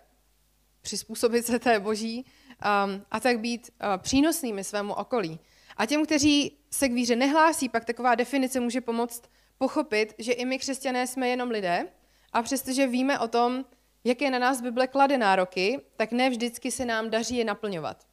přizpůsobit 0.82 1.46
se 1.46 1.60
té 1.60 1.80
boží 1.80 2.26
um, 2.26 3.06
a 3.12 3.20
tak 3.20 3.40
být 3.40 3.72
přínosnými 3.98 4.64
svému 4.64 4.94
okolí. 4.94 5.40
A 5.78 5.86
těm, 5.86 6.06
kteří 6.06 6.58
se 6.72 6.90
k 6.90 6.94
víře 6.94 7.16
nehlásí, 7.16 7.70
pak 7.70 7.86
taková 7.86 8.16
definice 8.16 8.60
může 8.60 8.82
pomoct 8.82 9.24
pochopit, 9.58 10.14
že 10.18 10.32
i 10.32 10.46
my 10.46 10.60
křesťané 10.60 11.08
jsme 11.08 11.28
jenom 11.28 11.50
lidé 11.50 11.88
a 12.34 12.42
přestože 12.42 12.88
víme 12.88 13.20
o 13.20 13.28
tom, 13.28 13.66
jak 14.04 14.22
je 14.22 14.32
na 14.32 14.40
nás 14.40 14.62
Bible 14.62 14.88
klade 14.88 15.18
nároky, 15.18 15.82
tak 15.98 16.12
ne 16.12 16.30
vždycky 16.30 16.72
se 16.72 16.86
nám 16.86 17.10
daří 17.10 17.38
je 17.38 17.46
naplňovat. 17.46 18.06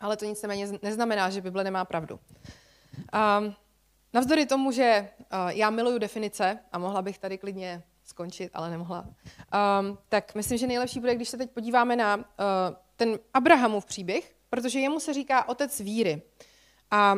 Ale 0.00 0.16
to 0.16 0.24
nic 0.24 0.44
neznamená, 0.82 1.30
že 1.30 1.40
Bible 1.40 1.64
nemá 1.64 1.84
pravdu. 1.84 2.20
Um, 3.38 3.54
navzdory 4.12 4.46
tomu, 4.46 4.72
že 4.72 5.08
uh, 5.18 5.48
já 5.48 5.70
miluju 5.70 5.98
definice 5.98 6.58
a 6.72 6.78
mohla 6.78 7.02
bych 7.02 7.18
tady 7.18 7.38
klidně 7.38 7.82
skončit, 8.04 8.50
ale 8.54 8.70
nemohla, 8.70 9.00
um, 9.00 9.98
tak 10.08 10.34
myslím, 10.34 10.58
že 10.58 10.66
nejlepší 10.66 11.00
bude, 11.00 11.14
když 11.14 11.28
se 11.28 11.36
teď 11.36 11.50
podíváme 11.50 11.96
na 11.96 12.16
uh, 12.16 12.24
ten 12.96 13.18
Abrahamův 13.34 13.84
příběh, 13.84 14.34
protože 14.50 14.80
jemu 14.80 15.00
se 15.00 15.14
říká 15.14 15.48
otec 15.48 15.80
víry. 15.80 16.22
A 16.94 17.16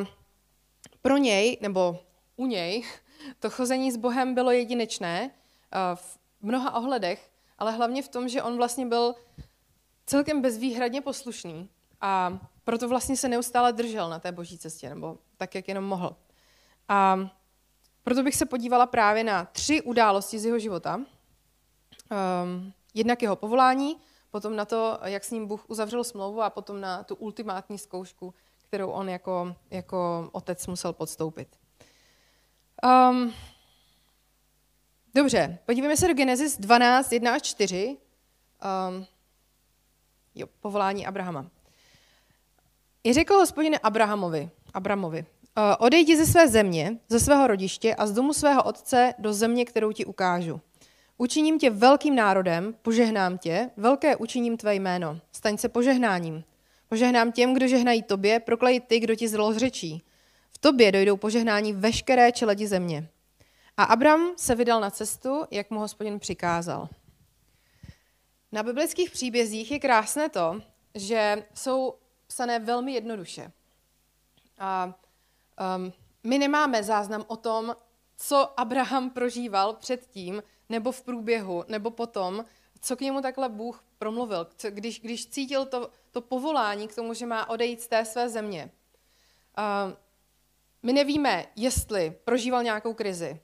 pro 1.03 1.17
něj, 1.17 1.59
nebo 1.61 1.99
u 2.37 2.47
něj, 2.47 2.85
to 3.39 3.51
chození 3.51 3.93
s 3.93 3.97
Bohem 3.97 4.35
bylo 4.35 4.51
jedinečné 4.51 5.31
uh, 5.31 5.97
v 5.97 6.19
mnoha 6.43 6.75
ohledech, 6.75 7.31
ale 7.59 7.73
hlavně 7.73 8.03
v 8.03 8.09
tom, 8.09 8.29
že 8.29 8.43
on 8.43 8.57
vlastně 8.57 8.87
byl 8.87 9.15
celkem 10.07 10.43
bezvýhradně 10.43 11.01
poslušný 11.01 11.69
a 12.01 12.39
proto 12.65 12.89
vlastně 12.89 13.17
se 13.17 13.29
neustále 13.29 13.73
držel 13.73 14.11
na 14.11 14.19
té 14.19 14.33
boží 14.33 14.59
cestě, 14.59 14.89
nebo 14.89 15.19
tak, 15.37 15.55
jak 15.55 15.69
jenom 15.69 15.85
mohl. 15.85 16.17
A 16.89 17.29
proto 18.03 18.23
bych 18.23 18.37
se 18.37 18.47
podívala 18.47 18.87
právě 18.87 19.25
na 19.25 19.45
tři 19.45 19.83
události 19.83 20.39
z 20.39 20.45
jeho 20.45 20.59
života. 20.59 20.97
Um, 20.97 22.73
jednak 22.95 23.23
jeho 23.23 23.37
povolání, 23.37 23.97
potom 24.31 24.57
na 24.57 24.65
to, 24.65 24.99
jak 25.05 25.25
s 25.25 25.31
ním 25.31 25.47
Bůh 25.47 25.65
uzavřel 25.71 26.05
smlouvu 26.05 26.43
a 26.43 26.51
potom 26.51 26.81
na 26.81 27.03
tu 27.05 27.15
ultimátní 27.15 27.79
zkoušku, 27.79 28.35
kterou 28.77 28.91
on 28.91 29.09
jako, 29.09 29.57
jako 29.71 30.29
otec 30.33 30.67
musel 30.67 30.93
podstoupit. 30.93 31.49
Um, 33.11 33.33
Dobře, 35.15 35.59
podívejme 35.67 35.97
se 35.97 36.09
do 36.09 36.15
Genesis 36.15 36.59
12, 36.59 37.13
1 37.13 37.35
až 37.35 37.43
4. 37.43 37.97
Um, 38.89 39.07
jo, 40.35 40.47
povolání 40.61 41.07
Abrahama. 41.07 41.47
I 43.05 43.13
řekl 43.13 43.35
hospodine 43.35 43.79
Abrahamovi, 43.79 44.51
Abramovi, 44.75 45.21
uh, 45.21 45.65
odejdi 45.79 46.17
ze 46.17 46.27
své 46.27 46.49
země, 46.49 46.99
ze 47.09 47.21
svého 47.21 47.47
rodiště 47.47 47.95
a 47.95 48.07
z 48.07 48.13
domu 48.13 48.33
svého 48.33 48.63
otce 48.63 49.15
do 49.19 49.33
země, 49.33 49.65
kterou 49.65 49.93
ti 49.93 50.05
ukážu. 50.05 50.61
Učiním 51.19 51.59
tě 51.59 51.71
velkým 51.71 52.15
národem, 52.15 52.75
požehnám 52.83 53.39
tě, 53.39 53.71
velké 53.77 54.17
učiním 54.17 54.57
tvé 54.57 54.75
jméno. 54.75 55.21
Staň 55.33 55.59
se 55.59 55.69
požehnáním. 55.69 56.45
Požehnám 56.89 57.33
těm, 57.33 57.55
kdo 57.55 57.69
žehnají 57.69 58.03
tobě, 58.03 58.41
proklej 58.41 58.81
ty, 58.81 59.01
kdo 59.01 59.15
ti 59.15 59.29
zlozřečí. 59.29 60.03
V 60.51 60.59
tobě 60.59 60.93
dojdou 60.93 61.17
požehnání 61.17 61.73
veškeré 61.73 62.33
čeledi 62.33 62.67
země. 62.67 63.09
A 63.77 63.85
Abram 63.85 64.33
se 64.37 64.55
vydal 64.55 64.81
na 64.81 64.91
cestu, 64.91 65.45
jak 65.51 65.71
mu 65.71 65.81
hospodin 65.81 66.19
přikázal. 66.19 66.89
Na 68.53 68.63
biblických 68.63 69.11
příbězích 69.11 69.71
je 69.71 69.79
krásné 69.79 70.29
to, 70.29 70.61
že 70.95 71.45
jsou 71.55 71.95
psané 72.27 72.59
velmi 72.59 72.93
jednoduše. 72.93 73.53
A 74.59 74.95
um, 75.77 75.93
my 76.25 76.39
nemáme 76.39 76.83
záznam 76.83 77.25
o 77.27 77.37
tom, 77.37 77.77
co 78.17 78.61
Abraham 78.61 79.11
prožíval 79.11 79.73
předtím, 79.73 80.43
nebo 80.69 80.93
v 80.93 81.03
průběhu, 81.03 81.65
nebo 81.69 81.91
potom, 81.91 82.45
co 82.81 82.97
k 82.97 83.01
němu 83.01 83.23
takhle 83.23 83.49
Bůh 83.49 83.85
promluvil, 83.99 84.47
když, 84.71 85.01
když 85.01 85.27
cítil 85.27 85.67
to, 85.67 85.91
to 86.11 86.21
povolání 86.21 86.89
k 86.89 86.95
tomu, 86.95 87.15
že 87.15 87.27
má 87.27 87.49
odejít 87.49 87.83
z 87.83 87.89
té 87.89 88.05
své 88.05 88.29
země. 88.29 88.71
Uh, 89.59 89.95
my 90.83 90.93
nevíme, 90.93 91.47
jestli 91.57 92.17
prožíval 92.25 92.63
nějakou 92.63 92.95
krizi, 92.95 93.41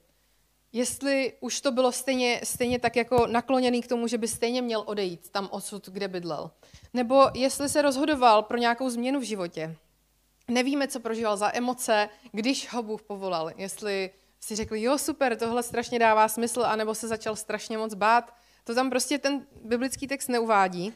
jestli 0.73 1.33
už 1.39 1.61
to 1.61 1.71
bylo 1.71 1.91
stejně, 1.91 2.41
stejně 2.43 2.79
tak 2.79 2.95
jako 2.95 3.27
nakloněný 3.27 3.81
k 3.81 3.87
tomu, 3.87 4.07
že 4.07 4.17
by 4.17 4.27
stejně 4.27 4.61
měl 4.61 4.83
odejít 4.85 5.29
tam 5.29 5.49
odsud, 5.51 5.89
kde 5.89 6.07
bydlel. 6.07 6.51
Nebo 6.93 7.29
jestli 7.33 7.69
se 7.69 7.81
rozhodoval 7.81 8.43
pro 8.43 8.57
nějakou 8.57 8.89
změnu 8.89 9.19
v 9.19 9.23
životě. 9.23 9.75
Nevíme, 10.47 10.87
co 10.87 10.99
prožíval 10.99 11.37
za 11.37 11.55
emoce, 11.55 12.09
když 12.31 12.73
ho 12.73 12.83
Bůh 12.83 13.01
povolal. 13.01 13.51
Jestli 13.55 14.09
si 14.39 14.55
řekl, 14.55 14.75
jo, 14.75 14.97
super, 14.97 15.37
tohle 15.37 15.63
strašně 15.63 15.99
dává 15.99 16.27
smysl, 16.27 16.63
anebo 16.63 16.95
se 16.95 17.07
začal 17.07 17.35
strašně 17.35 17.77
moc 17.77 17.93
bát. 17.93 18.33
To 18.63 18.75
tam 18.75 18.89
prostě 18.89 19.17
ten 19.17 19.45
biblický 19.63 20.07
text 20.07 20.27
neuvádí. 20.27 20.93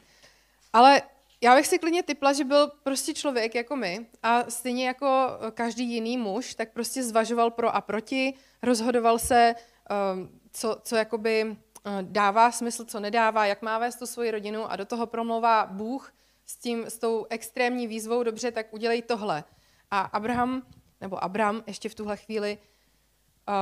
Ale 0.73 1.01
já 1.41 1.55
bych 1.55 1.67
si 1.67 1.79
klidně 1.79 2.03
typla, 2.03 2.33
že 2.33 2.43
byl 2.43 2.71
prostě 2.83 3.13
člověk 3.13 3.55
jako 3.55 3.75
my 3.75 4.05
a 4.23 4.49
stejně 4.49 4.87
jako 4.87 5.29
každý 5.53 5.93
jiný 5.93 6.17
muž, 6.17 6.55
tak 6.55 6.73
prostě 6.73 7.03
zvažoval 7.03 7.51
pro 7.51 7.75
a 7.75 7.81
proti, 7.81 8.33
rozhodoval 8.63 9.19
se, 9.19 9.55
ehm, 9.89 10.29
co, 10.51 10.77
co 10.83 10.95
jakoby 10.95 11.41
eh, 11.85 11.89
dává 12.01 12.51
smysl, 12.51 12.85
co 12.85 12.99
nedává, 12.99 13.45
jak 13.45 13.61
má 13.61 13.79
vést 13.79 13.95
tu 13.95 14.05
svoji 14.05 14.31
rodinu 14.31 14.71
a 14.71 14.75
do 14.75 14.85
toho 14.85 15.07
promlouvá 15.07 15.65
Bůh 15.65 16.13
s, 16.45 16.55
tím, 16.55 16.85
s 16.85 16.97
tou 16.97 17.25
extrémní 17.29 17.87
výzvou, 17.87 18.23
dobře, 18.23 18.51
tak 18.51 18.73
udělej 18.73 19.01
tohle. 19.01 19.43
A 19.91 19.99
Abraham, 19.99 20.61
nebo 21.01 21.23
Abraham 21.23 21.63
ještě 21.67 21.89
v 21.89 21.95
tuhle 21.95 22.17
chvíli 22.17 22.57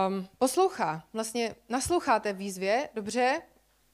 um, 0.08 0.28
poslouchá, 0.38 1.04
vlastně 1.14 1.56
naslouchá 1.70 2.20
té 2.20 2.34
výzvě, 2.34 2.90
dobře, 2.94 3.42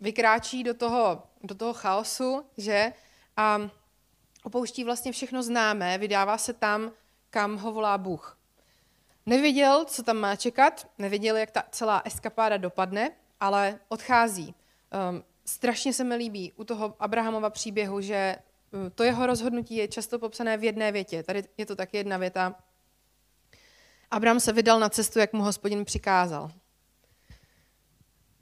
vykráčí 0.02 0.64
do 0.64 0.74
toho, 0.74 1.24
do 1.44 1.56
toho 1.56 1.74
chaosu, 1.74 2.46
že 2.58 2.94
a 3.38 3.70
opouští 4.44 4.84
vlastně 4.84 5.12
všechno 5.12 5.44
známé, 5.44 5.98
vydává 5.98 6.38
se 6.38 6.54
tam, 6.54 6.92
kam 7.30 7.58
ho 7.58 7.72
volá 7.72 7.98
Bůh. 7.98 8.38
Nevěděl, 9.26 9.86
co 9.86 10.04
tam 10.04 10.18
má 10.18 10.36
čekat, 10.36 10.88
nevěděl, 10.98 11.38
jak 11.38 11.52
ta 11.52 11.64
celá 11.72 12.02
eskapáda 12.06 12.58
dopadne, 12.58 13.12
ale 13.40 13.80
odchází. 13.90 14.56
Um, 15.10 15.24
strašně 15.46 15.94
se 15.94 16.04
mi 16.04 16.16
líbí 16.16 16.54
u 16.56 16.64
toho 16.64 16.96
Abrahamova 17.00 17.50
příběhu, 17.50 18.02
že 18.02 18.36
uh, 18.72 18.90
to 18.96 19.04
jeho 19.04 19.26
rozhodnutí 19.26 19.76
je 19.76 19.88
často 19.88 20.20
popsané 20.20 20.58
v 20.58 20.64
jedné 20.64 20.92
větě. 20.92 21.24
Tady 21.24 21.44
je 21.58 21.66
to 21.66 21.76
taky 21.76 21.98
jedna 21.98 22.18
věta. 22.18 22.56
Abraham 24.12 24.40
se 24.40 24.54
vydal 24.54 24.80
na 24.80 24.90
cestu, 24.90 25.20
jak 25.20 25.34
mu 25.34 25.44
hospodin 25.44 25.86
přikázal. 25.86 26.52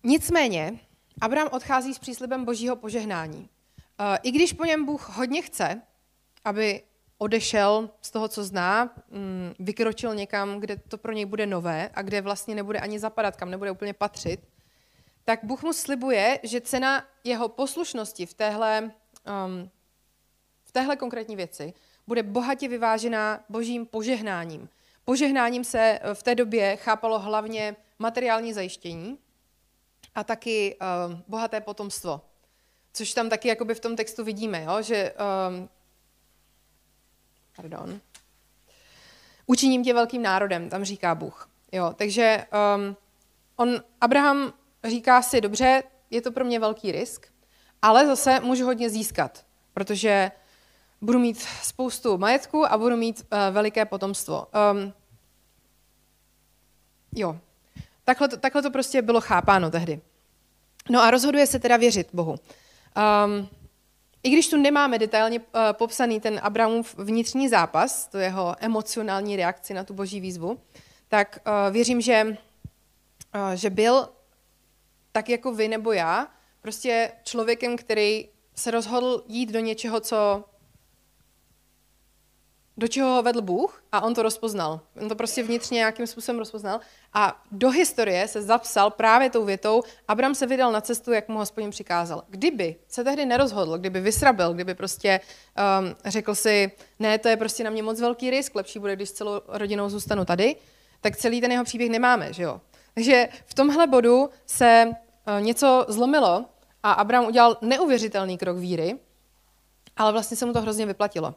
Nicméně, 0.04 0.80
Abraham 1.22 1.50
odchází 1.52 1.94
s 1.94 2.00
příslibem 2.00 2.46
božího 2.46 2.76
požehnání. 2.76 3.40
Uh, 3.40 4.06
I 4.24 4.32
když 4.32 4.54
po 4.54 4.66
něm 4.66 4.86
Bůh 4.86 5.10
hodně 5.10 5.42
chce, 5.42 5.82
aby 6.46 6.82
odešel 7.18 7.90
z 8.02 8.12
toho, 8.12 8.28
co 8.28 8.44
zná, 8.44 8.96
mm, 9.10 9.54
vykročil 9.60 10.16
někam, 10.16 10.60
kde 10.60 10.78
to 10.78 10.98
pro 10.98 11.12
něj 11.12 11.26
bude 11.26 11.46
nové 11.46 11.90
a 11.94 12.02
kde 12.02 12.22
vlastně 12.22 12.56
nebude 12.56 12.80
ani 12.80 13.00
zapadat, 13.00 13.36
kam 13.36 13.52
nebude 13.52 13.72
úplně 13.72 13.94
patřit, 13.94 14.40
tak 15.26 15.40
Bůh 15.44 15.64
mu 15.64 15.74
slibuje, 15.74 16.40
že 16.44 16.62
cena 16.62 17.04
jeho 17.24 17.50
poslušnosti 17.50 18.26
v 18.26 18.34
téhle, 18.34 18.82
um, 18.84 19.70
v 20.64 20.72
téhle 20.72 20.96
konkrétní 20.96 21.36
věci 21.36 21.74
bude 22.08 22.24
bohatě 22.24 22.68
vyvážená 22.68 23.44
božím 23.50 23.86
požehnáním. 23.86 24.70
Požehnáním 25.06 25.64
se 25.64 25.80
eh, 25.80 26.14
v 26.14 26.24
té 26.24 26.36
době 26.36 26.76
chápalo 26.76 27.20
hlavně 27.20 27.76
materiální 28.00 28.54
zajištění 28.54 29.18
a 30.20 30.24
taky 30.24 30.76
um, 30.76 31.24
bohaté 31.28 31.62
potomstvo. 31.62 32.22
Což 32.94 33.14
tam 33.14 33.30
taky 33.30 33.48
jakoby 33.48 33.76
v 33.76 33.80
tom 33.80 33.96
textu 33.96 34.24
vidíme, 34.24 34.64
jo? 34.64 34.82
že 34.82 35.14
um, 35.14 35.70
pardon, 37.56 38.02
učiním 39.46 39.84
tě 39.84 39.94
velkým 39.94 40.22
národem, 40.22 40.70
tam 40.70 40.84
říká 40.84 41.16
Bůh. 41.16 41.50
Jo, 41.72 41.94
takže 41.96 42.46
um, 42.76 42.96
on, 43.56 43.84
Abraham 44.02 44.54
říká 44.84 45.22
si, 45.22 45.42
dobře, 45.42 45.84
je 46.12 46.22
to 46.22 46.32
pro 46.32 46.46
mě 46.46 46.60
velký 46.60 46.92
risk, 46.92 47.28
ale 47.82 48.08
zase 48.08 48.40
můžu 48.40 48.66
hodně 48.66 48.90
získat, 48.90 49.46
protože 49.74 50.32
budu 51.02 51.20
mít 51.20 51.40
spoustu 51.64 52.18
majetku 52.18 52.66
a 52.66 52.78
budu 52.78 52.96
mít 52.96 53.26
uh, 53.32 53.40
veliké 53.52 53.86
potomstvo. 53.86 54.48
Um, 54.72 54.94
jo, 57.16 57.40
takhle 58.04 58.28
to, 58.28 58.38
takhle 58.38 58.62
to 58.62 58.72
prostě 58.72 59.02
bylo 59.02 59.22
chápáno 59.22 59.72
tehdy. 59.72 60.02
No 60.90 61.02
a 61.02 61.12
rozhoduje 61.12 61.48
se 61.48 61.60
teda 61.60 61.78
věřit 61.78 62.08
Bohu. 62.14 62.32
Um, 62.32 63.50
I 64.24 64.30
když 64.30 64.50
tu 64.50 64.58
nemáme 64.58 65.00
detailně 65.00 65.40
uh, 65.40 65.46
popsaný 65.72 66.20
ten 66.20 66.40
Abrahamův 66.44 66.96
vnitřní 66.98 67.50
zápas, 67.50 68.08
to 68.08 68.18
jeho 68.18 68.56
emocionální 68.60 69.36
reakci 69.36 69.74
na 69.74 69.84
tu 69.84 69.94
boží 69.94 70.20
výzvu, 70.20 70.60
tak 71.08 71.40
uh, 71.48 71.74
věřím, 71.74 72.02
že, 72.02 72.38
uh, 73.36 73.52
že 73.56 73.70
byl 73.70 74.10
tak 75.12 75.30
jako 75.30 75.54
vy 75.54 75.68
nebo 75.68 75.92
já, 75.92 76.28
prostě 76.62 77.12
člověkem, 77.24 77.78
který 77.78 78.30
se 78.56 78.72
rozhodl 78.72 79.24
jít 79.28 79.52
do 79.52 79.60
něčeho, 79.60 80.00
co 80.00 80.44
do 82.80 82.88
čeho 82.88 83.10
ho 83.10 83.24
vedl 83.24 83.42
Bůh 83.42 83.84
a 83.92 84.02
on 84.02 84.14
to 84.14 84.24
rozpoznal. 84.24 84.80
On 85.02 85.10
to 85.10 85.16
prostě 85.16 85.44
vnitřně 85.44 85.76
nějakým 85.76 86.08
způsobem 86.08 86.40
rozpoznal 86.40 86.80
a 87.14 87.42
do 87.52 87.70
historie 87.70 88.28
se 88.28 88.42
zapsal 88.42 88.92
právě 88.92 89.30
tou 89.30 89.46
větou, 89.46 89.84
Abram 90.08 90.36
se 90.36 90.48
vydal 90.48 90.72
na 90.72 90.82
cestu, 90.82 91.12
jak 91.12 91.28
mu 91.28 91.38
hospodin 91.38 91.70
přikázal. 91.70 92.24
Kdyby 92.28 92.76
se 92.88 93.04
tehdy 93.04 93.26
nerozhodl, 93.26 93.78
kdyby 93.78 94.02
vysrabil, 94.02 94.54
kdyby 94.54 94.76
prostě 94.76 95.20
um, 95.80 95.96
řekl 96.06 96.36
si, 96.36 96.72
ne, 97.00 97.18
to 97.18 97.28
je 97.28 97.38
prostě 97.38 97.64
na 97.64 97.70
mě 97.70 97.84
moc 97.84 98.02
velký 98.02 98.30
risk, 98.30 98.56
lepší 98.56 98.80
bude, 98.80 98.96
když 98.96 99.12
celou 99.12 99.42
rodinou 99.48 99.90
zůstanu 99.90 100.26
tady, 100.26 100.56
tak 101.02 101.18
celý 101.18 101.42
ten 101.42 101.52
jeho 101.52 101.64
příběh 101.64 101.90
nemáme, 101.90 102.34
že 102.34 102.44
jo? 102.44 102.62
Takže 102.94 103.30
v 103.46 103.54
tomhle 103.54 103.88
bodu 103.88 104.30
se 104.46 104.88
uh, 104.88 105.44
něco 105.44 105.86
zlomilo 105.88 106.46
a 106.84 106.92
Abram 106.92 107.26
udělal 107.26 107.58
neuvěřitelný 107.62 108.38
krok 108.38 108.58
víry, 108.58 109.00
ale 109.98 110.12
vlastně 110.12 110.38
se 110.38 110.46
mu 110.46 110.54
to 110.54 110.62
hrozně 110.62 110.86
vyplatilo. 110.86 111.36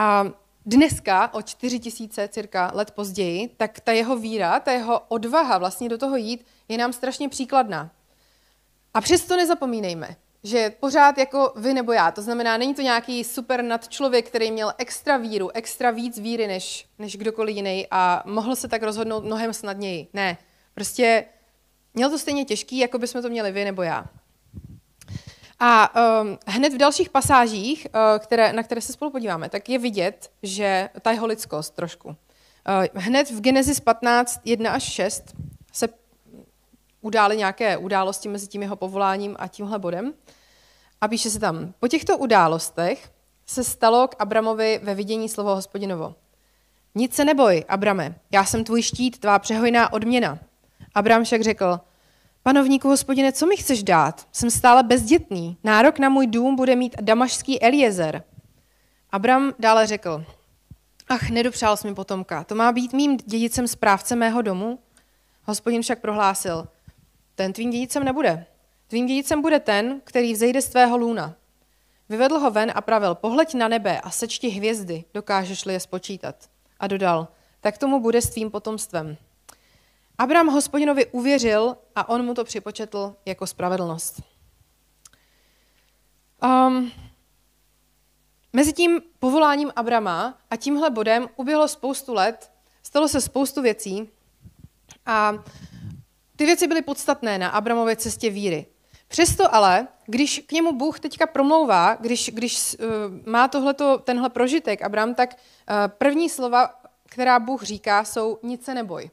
A 0.00 0.24
dneska, 0.66 1.34
o 1.34 1.42
čtyři 1.42 1.78
tisíce 1.78 2.28
cirka 2.28 2.70
let 2.74 2.90
později, 2.90 3.48
tak 3.56 3.80
ta 3.80 3.92
jeho 3.92 4.16
víra, 4.16 4.60
ta 4.60 4.72
jeho 4.72 5.00
odvaha 5.08 5.58
vlastně 5.58 5.88
do 5.88 5.98
toho 5.98 6.16
jít 6.16 6.46
je 6.68 6.78
nám 6.78 6.92
strašně 6.92 7.28
příkladná. 7.28 7.90
A 8.94 9.00
přesto 9.00 9.36
nezapomínejme, 9.36 10.16
že 10.44 10.70
pořád 10.80 11.18
jako 11.18 11.52
vy 11.56 11.74
nebo 11.74 11.92
já, 11.92 12.10
to 12.10 12.22
znamená, 12.22 12.56
není 12.56 12.74
to 12.74 12.82
nějaký 12.82 13.24
super 13.24 13.64
nad 13.64 13.88
člověk, 13.88 14.26
který 14.28 14.50
měl 14.50 14.72
extra 14.78 15.16
víru, 15.16 15.50
extra 15.54 15.90
víc 15.90 16.18
víry 16.18 16.46
než, 16.46 16.86
než 16.98 17.16
kdokoliv 17.16 17.56
jiný 17.56 17.86
a 17.90 18.22
mohl 18.26 18.56
se 18.56 18.68
tak 18.68 18.82
rozhodnout 18.82 19.24
mnohem 19.24 19.52
snadněji. 19.52 20.08
Ne, 20.12 20.38
prostě 20.74 21.24
měl 21.94 22.10
to 22.10 22.18
stejně 22.18 22.44
těžký, 22.44 22.78
jako 22.78 22.98
bychom 22.98 23.22
to 23.22 23.28
měli 23.28 23.52
vy 23.52 23.64
nebo 23.64 23.82
já. 23.82 24.06
A 25.60 25.90
um, 26.22 26.38
hned 26.46 26.74
v 26.74 26.76
dalších 26.76 27.10
pasážích, 27.10 27.86
uh, 27.94 28.00
které, 28.18 28.52
na 28.52 28.62
které 28.62 28.80
se 28.80 28.92
spolu 28.92 29.10
podíváme, 29.10 29.48
tak 29.48 29.68
je 29.68 29.78
vidět, 29.78 30.30
že 30.42 30.90
ta 31.02 31.10
jeho 31.10 31.26
lidskost 31.26 31.74
trošku. 31.74 32.08
Uh, 32.08 32.14
hned 32.94 33.30
v 33.30 33.40
Genesis 33.40 33.80
15, 33.80 34.40
1 34.44 34.70
až 34.70 34.82
6 34.82 35.34
se 35.72 35.88
udály 37.00 37.36
nějaké 37.36 37.76
události 37.76 38.28
mezi 38.28 38.46
tím 38.46 38.62
jeho 38.62 38.76
povoláním 38.76 39.36
a 39.38 39.48
tímhle 39.48 39.78
bodem. 39.78 40.14
A 41.00 41.08
píše 41.08 41.30
se 41.30 41.38
tam, 41.38 41.74
po 41.80 41.88
těchto 41.88 42.18
událostech 42.18 43.10
se 43.46 43.64
stalo 43.64 44.08
k 44.08 44.16
Abramovi 44.18 44.80
ve 44.82 44.94
vidění 44.94 45.28
slovo 45.28 45.54
hospodinovo. 45.54 46.14
Nic 46.94 47.14
se 47.14 47.24
neboj, 47.24 47.64
Abrame, 47.68 48.14
já 48.30 48.44
jsem 48.44 48.64
tvůj 48.64 48.82
štít, 48.82 49.18
tvá 49.18 49.38
přehojná 49.38 49.92
odměna. 49.92 50.38
Abram 50.94 51.24
však 51.24 51.42
řekl, 51.42 51.80
Panovníku 52.48 52.88
hospodine, 52.88 53.32
co 53.32 53.46
mi 53.46 53.56
chceš 53.56 53.82
dát? 53.82 54.28
Jsem 54.32 54.50
stále 54.50 54.82
bezdětný. 54.82 55.56
Nárok 55.64 55.98
na 55.98 56.08
můj 56.08 56.26
dům 56.26 56.56
bude 56.56 56.76
mít 56.76 56.96
damašský 57.00 57.62
Eliezer. 57.62 58.22
Abram 59.10 59.52
dále 59.58 59.86
řekl, 59.86 60.24
ach, 61.08 61.30
nedopřál 61.30 61.76
jsi 61.76 61.86
mi 61.88 61.94
potomka, 61.94 62.44
to 62.44 62.54
má 62.54 62.72
být 62.72 62.92
mým 62.92 63.16
dědicem 63.16 63.68
správce 63.68 64.16
mého 64.16 64.42
domu? 64.42 64.78
Hospodin 65.44 65.82
však 65.82 66.00
prohlásil, 66.00 66.68
ten 67.34 67.52
tvým 67.52 67.70
dědicem 67.70 68.04
nebude. 68.04 68.46
Tvým 68.86 69.06
dědicem 69.06 69.42
bude 69.42 69.60
ten, 69.60 70.00
který 70.04 70.32
vzejde 70.32 70.62
z 70.62 70.68
tvého 70.68 70.96
lůna. 70.96 71.34
Vyvedl 72.08 72.38
ho 72.38 72.50
ven 72.50 72.72
a 72.74 72.80
pravil, 72.80 73.14
pohleď 73.14 73.54
na 73.54 73.68
nebe 73.68 74.00
a 74.00 74.10
sečti 74.10 74.48
hvězdy, 74.48 75.04
dokážeš-li 75.14 75.72
je 75.72 75.80
spočítat. 75.80 76.36
A 76.80 76.86
dodal, 76.86 77.28
tak 77.60 77.78
tomu 77.78 78.00
bude 78.00 78.22
s 78.22 78.30
tvým 78.30 78.50
potomstvem. 78.50 79.16
Abraham 80.18 80.48
hospodinovi 80.48 81.06
uvěřil 81.06 81.76
a 81.96 82.08
on 82.08 82.24
mu 82.24 82.34
to 82.34 82.44
připočetl 82.44 83.16
jako 83.26 83.46
spravedlnost. 83.46 84.22
Um, 86.42 86.92
mezi 88.52 88.72
tím 88.72 89.00
povoláním 89.18 89.72
Abrama 89.76 90.38
a 90.50 90.56
tímhle 90.56 90.90
bodem 90.90 91.28
uběhlo 91.36 91.68
spoustu 91.68 92.14
let, 92.14 92.52
stalo 92.82 93.08
se 93.08 93.20
spoustu 93.20 93.62
věcí 93.62 94.08
a 95.06 95.34
ty 96.36 96.46
věci 96.46 96.66
byly 96.66 96.82
podstatné 96.82 97.38
na 97.38 97.48
Abramově 97.48 97.96
cestě 97.96 98.30
víry. 98.30 98.66
Přesto 99.08 99.54
ale, 99.54 99.88
když 100.06 100.44
k 100.46 100.52
němu 100.52 100.72
Bůh 100.72 101.00
teďka 101.00 101.26
promlouvá, 101.26 101.94
když, 101.94 102.30
když 102.34 102.76
uh, 102.78 102.86
má 103.26 103.48
tohleto, 103.48 103.98
tenhle 103.98 104.30
prožitek 104.30 104.82
Abraham, 104.82 105.14
tak 105.14 105.34
uh, 105.34 105.76
první 105.88 106.28
slova, 106.28 106.74
která 107.06 107.40
Bůh 107.40 107.62
říká, 107.62 108.04
jsou 108.04 108.38
nic 108.42 108.64
se 108.64 108.74
neboj. 108.74 109.10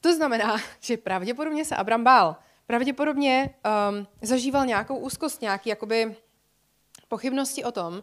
To 0.00 0.14
znamená, 0.14 0.56
že 0.80 0.96
pravděpodobně 0.96 1.64
se 1.64 1.76
Abram 1.76 2.04
bál. 2.04 2.36
Pravděpodobně 2.66 3.54
um, 3.90 4.06
zažíval 4.22 4.66
nějakou 4.66 4.96
úzkost, 4.96 5.42
nějaký 5.42 5.68
jakoby 5.68 6.16
pochybnosti 7.08 7.64
o 7.64 7.72
tom, 7.72 8.02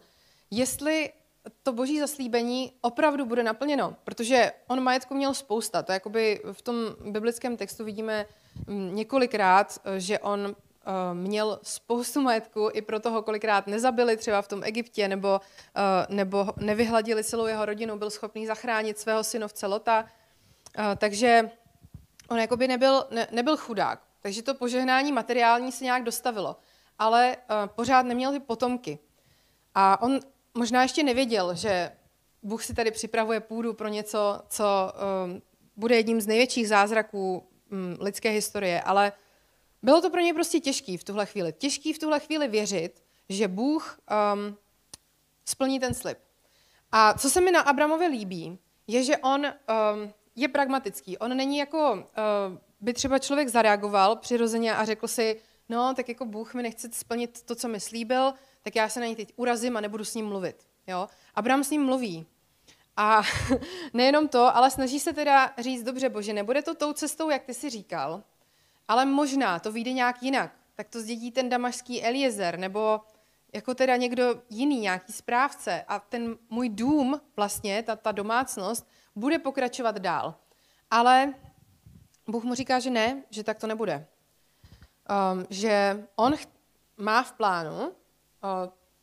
jestli 0.51 1.09
to 1.63 1.73
boží 1.73 1.99
zaslíbení 1.99 2.71
opravdu 2.81 3.25
bude 3.25 3.43
naplněno, 3.43 3.95
protože 4.03 4.51
on 4.67 4.83
majetku 4.83 5.15
měl 5.15 5.33
spousta. 5.33 5.83
To 5.83 5.91
jakoby 5.91 6.41
v 6.51 6.61
tom 6.61 6.75
biblickém 7.05 7.57
textu 7.57 7.85
vidíme 7.85 8.25
mm, 8.67 8.95
několikrát, 8.95 9.79
že 9.97 10.19
on 10.19 10.45
uh, 10.45 10.53
měl 11.13 11.59
spoustu 11.63 12.21
majetku, 12.21 12.69
i 12.73 12.81
pro 12.81 12.99
toho 12.99 13.21
kolikrát 13.21 13.67
nezabili 13.67 14.17
třeba 14.17 14.41
v 14.41 14.47
tom 14.47 14.63
Egyptě, 14.63 15.07
nebo, 15.07 15.41
uh, 16.09 16.15
nebo 16.15 16.47
nevyhladili 16.57 17.23
celou 17.23 17.45
jeho 17.45 17.65
rodinu, 17.65 17.97
byl 17.97 18.09
schopný 18.09 18.47
zachránit 18.47 18.99
svého 18.99 19.23
synovce 19.23 19.67
Lota. 19.67 20.03
Uh, 20.03 20.85
takže 20.97 21.49
on 22.29 22.39
jakoby 22.39 22.67
nebyl, 22.67 23.05
ne, 23.11 23.27
nebyl 23.31 23.57
chudák, 23.57 24.01
takže 24.21 24.41
to 24.41 24.53
požehnání 24.53 25.11
materiální 25.11 25.71
se 25.71 25.83
nějak 25.83 26.03
dostavilo, 26.03 26.55
ale 26.99 27.37
uh, 27.37 27.67
pořád 27.67 28.05
neměl 28.05 28.31
ty 28.31 28.39
potomky. 28.39 28.99
A 29.75 30.01
on 30.01 30.19
možná 30.53 30.81
ještě 30.81 31.03
nevěděl, 31.03 31.55
že 31.55 31.91
Bůh 32.43 32.63
si 32.63 32.73
tady 32.73 32.91
připravuje 32.91 33.39
půdu 33.39 33.73
pro 33.73 33.87
něco, 33.87 34.41
co 34.47 34.93
um, 35.25 35.41
bude 35.75 35.95
jedním 35.95 36.21
z 36.21 36.27
největších 36.27 36.67
zázraků 36.67 37.43
um, 37.71 37.97
lidské 37.99 38.29
historie, 38.29 38.81
ale 38.81 39.11
bylo 39.81 40.01
to 40.01 40.09
pro 40.09 40.21
něj 40.21 40.33
prostě 40.33 40.59
těžký 40.59 40.97
v 40.97 41.03
tuhle 41.03 41.25
chvíli. 41.25 41.53
Těžký 41.53 41.93
v 41.93 41.99
tuhle 41.99 42.19
chvíli 42.19 42.47
věřit, 42.47 43.03
že 43.29 43.47
Bůh 43.47 43.99
um, 44.33 44.57
splní 45.45 45.79
ten 45.79 45.93
slib. 45.93 46.17
A 46.91 47.13
co 47.13 47.29
se 47.29 47.41
mi 47.41 47.51
na 47.51 47.61
Abramovi 47.61 48.07
líbí, 48.07 48.59
je, 48.87 49.03
že 49.03 49.17
on 49.17 49.45
um, 49.45 50.13
je 50.35 50.47
pragmatický. 50.47 51.17
On 51.17 51.37
není 51.37 51.57
jako, 51.57 51.93
uh, 51.93 52.57
by 52.81 52.93
třeba 52.93 53.19
člověk 53.19 53.49
zareagoval 53.49 54.15
přirozeně 54.15 54.75
a 54.75 54.85
řekl 54.85 55.07
si, 55.07 55.41
no, 55.69 55.93
tak 55.93 56.09
jako 56.09 56.25
Bůh 56.25 56.53
mi 56.53 56.63
nechce 56.63 56.89
splnit 56.91 57.41
to, 57.41 57.55
co 57.55 57.67
mi 57.67 57.79
slíbil, 57.79 58.33
tak 58.61 58.75
já 58.75 58.89
se 58.89 58.99
na 58.99 59.05
něj 59.05 59.15
teď 59.15 59.33
urazím 59.35 59.77
a 59.77 59.81
nebudu 59.81 60.05
s 60.05 60.15
ním 60.15 60.25
mluvit. 60.25 60.67
Jo? 60.87 61.07
Abraham 61.35 61.63
s 61.63 61.69
ním 61.69 61.83
mluví. 61.83 62.25
A 62.97 63.21
nejenom 63.93 64.27
to, 64.27 64.57
ale 64.57 64.71
snaží 64.71 64.99
se 64.99 65.13
teda 65.13 65.53
říct, 65.57 65.83
dobře, 65.83 66.09
bože, 66.09 66.33
nebude 66.33 66.61
to 66.61 66.75
tou 66.75 66.93
cestou, 66.93 67.29
jak 67.29 67.43
ty 67.43 67.53
si 67.53 67.69
říkal, 67.69 68.23
ale 68.87 69.05
možná 69.05 69.59
to 69.59 69.71
vyjde 69.71 69.93
nějak 69.93 70.23
jinak. 70.23 70.51
Tak 70.75 70.89
to 70.89 70.99
zdědí 71.01 71.31
ten 71.31 71.49
damašský 71.49 72.03
Eliezer, 72.03 72.59
nebo 72.59 72.99
jako 73.53 73.73
teda 73.73 73.95
někdo 73.95 74.41
jiný, 74.49 74.79
nějaký 74.79 75.13
správce 75.13 75.85
a 75.87 75.99
ten 75.99 76.37
můj 76.49 76.69
dům, 76.69 77.21
vlastně, 77.35 77.83
ta, 77.83 77.95
ta 77.95 78.11
domácnost, 78.11 78.87
bude 79.15 79.39
pokračovat 79.39 79.99
dál. 79.99 80.35
Ale 80.91 81.33
Bůh 82.27 82.43
mu 82.43 82.55
říká, 82.55 82.79
že 82.79 82.89
ne, 82.89 83.23
že 83.29 83.43
tak 83.43 83.59
to 83.59 83.67
nebude. 83.67 84.07
Um, 85.33 85.45
že 85.49 86.03
on 86.15 86.35
ch- 86.35 86.47
má 86.97 87.23
v 87.23 87.31
plánu 87.31 87.87
uh, 87.87 87.91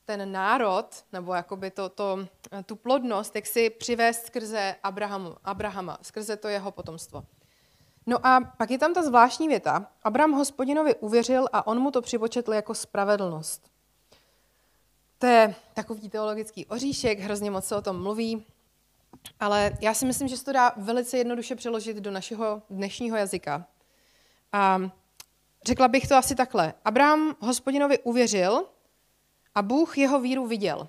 ten 0.04 0.32
národ, 0.32 1.04
nebo 1.12 1.34
jakoby 1.34 1.70
to, 1.70 1.88
to, 1.88 2.18
tu 2.66 2.76
plodnost, 2.76 3.36
jak 3.36 3.46
si 3.46 3.70
přivést 3.70 4.26
skrze 4.26 4.76
Abrahamu, 4.82 5.36
Abrahama, 5.44 5.98
skrze 6.02 6.36
to 6.36 6.48
jeho 6.48 6.70
potomstvo. 6.70 7.24
No 8.06 8.26
a 8.26 8.40
pak 8.40 8.70
je 8.70 8.78
tam 8.78 8.94
ta 8.94 9.02
zvláštní 9.02 9.48
věta. 9.48 9.86
Abraham 10.02 10.32
hospodinovi 10.32 10.94
uvěřil 10.94 11.48
a 11.52 11.66
on 11.66 11.78
mu 11.78 11.90
to 11.90 12.02
připočetl 12.02 12.52
jako 12.52 12.74
spravedlnost. 12.74 13.70
To 15.18 15.26
je 15.26 15.54
takový 15.74 16.08
teologický 16.08 16.66
oříšek, 16.66 17.18
hrozně 17.18 17.50
moc 17.50 17.64
se 17.64 17.76
o 17.76 17.82
tom 17.82 18.02
mluví, 18.02 18.46
ale 19.40 19.72
já 19.80 19.94
si 19.94 20.06
myslím, 20.06 20.28
že 20.28 20.36
se 20.36 20.44
to 20.44 20.52
dá 20.52 20.72
velice 20.76 21.18
jednoduše 21.18 21.56
přeložit 21.56 21.96
do 21.96 22.10
našeho 22.10 22.62
dnešního 22.70 23.16
jazyka. 23.16 23.66
A 24.52 24.80
řekla 25.66 25.88
bych 25.88 26.08
to 26.08 26.16
asi 26.16 26.34
takhle. 26.34 26.74
Abraham 26.84 27.36
hospodinovi 27.40 27.98
uvěřil 27.98 28.64
a 29.54 29.62
Bůh 29.62 29.98
jeho 29.98 30.20
víru 30.20 30.46
viděl. 30.46 30.88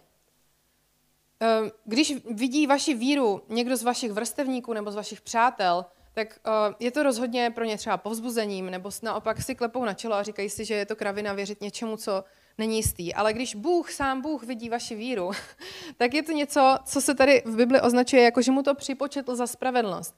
Ehm, 1.39 1.71
když 1.85 2.13
vidí 2.31 2.67
vaši 2.67 2.93
víru 2.93 3.41
někdo 3.49 3.77
z 3.77 3.83
vašich 3.83 4.11
vrstevníků 4.11 4.73
nebo 4.73 4.91
z 4.91 4.95
vašich 4.95 5.21
přátel, 5.21 5.85
tak 6.13 6.39
uh, 6.45 6.75
je 6.79 6.91
to 6.91 7.03
rozhodně 7.03 7.51
pro 7.51 7.63
ně 7.63 7.77
třeba 7.77 7.97
povzbuzením, 7.97 8.69
nebo 8.69 8.89
naopak 9.01 9.41
si 9.41 9.55
klepou 9.55 9.85
na 9.85 9.93
čelo 9.93 10.15
a 10.15 10.23
říkají 10.23 10.49
si, 10.49 10.65
že 10.65 10.73
je 10.73 10.85
to 10.85 10.95
kravina 10.95 11.33
věřit 11.33 11.61
něčemu, 11.61 11.97
co 11.97 12.23
není 12.57 12.77
jistý. 12.77 13.13
Ale 13.13 13.33
když 13.33 13.55
Bůh, 13.55 13.91
sám 13.91 14.21
Bůh 14.21 14.43
vidí 14.43 14.69
vaši 14.69 14.95
víru, 14.95 15.31
tak 15.97 16.13
je 16.13 16.23
to 16.23 16.31
něco, 16.31 16.77
co 16.85 17.01
se 17.01 17.15
tady 17.15 17.43
v 17.45 17.55
Bibli 17.55 17.81
označuje 17.81 18.23
jako, 18.23 18.41
že 18.41 18.51
mu 18.51 18.63
to 18.63 18.75
připočetl 18.75 19.35
za 19.35 19.47
spravedlnost. 19.47 20.15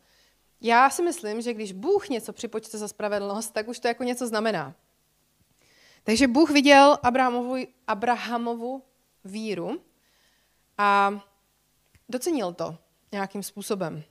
Já 0.62 0.90
si 0.90 1.04
myslím, 1.04 1.42
že 1.42 1.54
když 1.54 1.72
Bůh 1.72 2.10
něco 2.10 2.34
připočte 2.34 2.78
za 2.78 2.88
spravedlnost, 2.88 3.54
tak 3.54 3.68
už 3.68 3.80
to 3.80 3.88
jako 3.88 4.04
něco 4.04 4.28
znamená. 4.28 4.76
Takže 6.04 6.28
Bůh 6.28 6.52
viděl 6.52 6.98
Abrahamovu, 7.04 7.56
Abrahamovu 7.88 8.84
víru 9.24 9.82
a 10.78 11.20
docenil 12.10 12.54
to 12.54 12.78
nějakým 13.12 13.44
způsobem. 13.44 14.04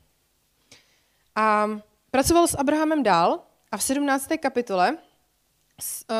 A 1.34 1.68
pracoval 2.10 2.46
s 2.46 2.58
Abrahamem 2.58 3.02
dál 3.02 3.42
a 3.72 3.76
v 3.76 3.82
17. 3.82 4.28
kapitole 4.40 4.98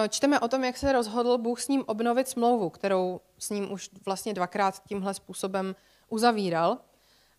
čteme 0.09 0.41
o 0.41 0.49
tom, 0.49 0.65
jak 0.65 0.77
se 0.77 0.93
rozhodl 0.93 1.39
Bůh 1.39 1.61
s 1.61 1.69
ním 1.69 1.85
obnovit 1.87 2.29
smlouvu, 2.29 2.71
kterou 2.71 3.21
s 3.39 3.51
ním 3.51 3.73
už 3.73 3.91
vlastně 4.07 4.35
dvakrát 4.35 4.83
tímhle 4.89 5.15
způsobem 5.15 5.77
uzavíral. 6.09 6.79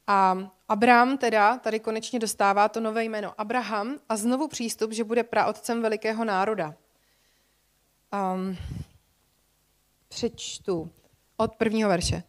A 0.07 0.37
Abraham 0.69 1.17
teda 1.17 1.57
tady 1.57 1.79
konečně 1.79 2.19
dostává 2.19 2.69
to 2.69 2.79
nové 2.79 3.03
jméno 3.03 3.33
Abraham 3.37 3.99
a 4.09 4.17
znovu 4.17 4.47
přístup, 4.47 4.91
že 4.91 5.03
bude 5.03 5.23
praotcem 5.23 5.81
velikého 5.81 6.25
národa. 6.25 6.75
Um, 8.33 8.57
přečtu 10.07 10.91
od 11.37 11.55
prvního 11.55 11.89
verše. 11.89 12.23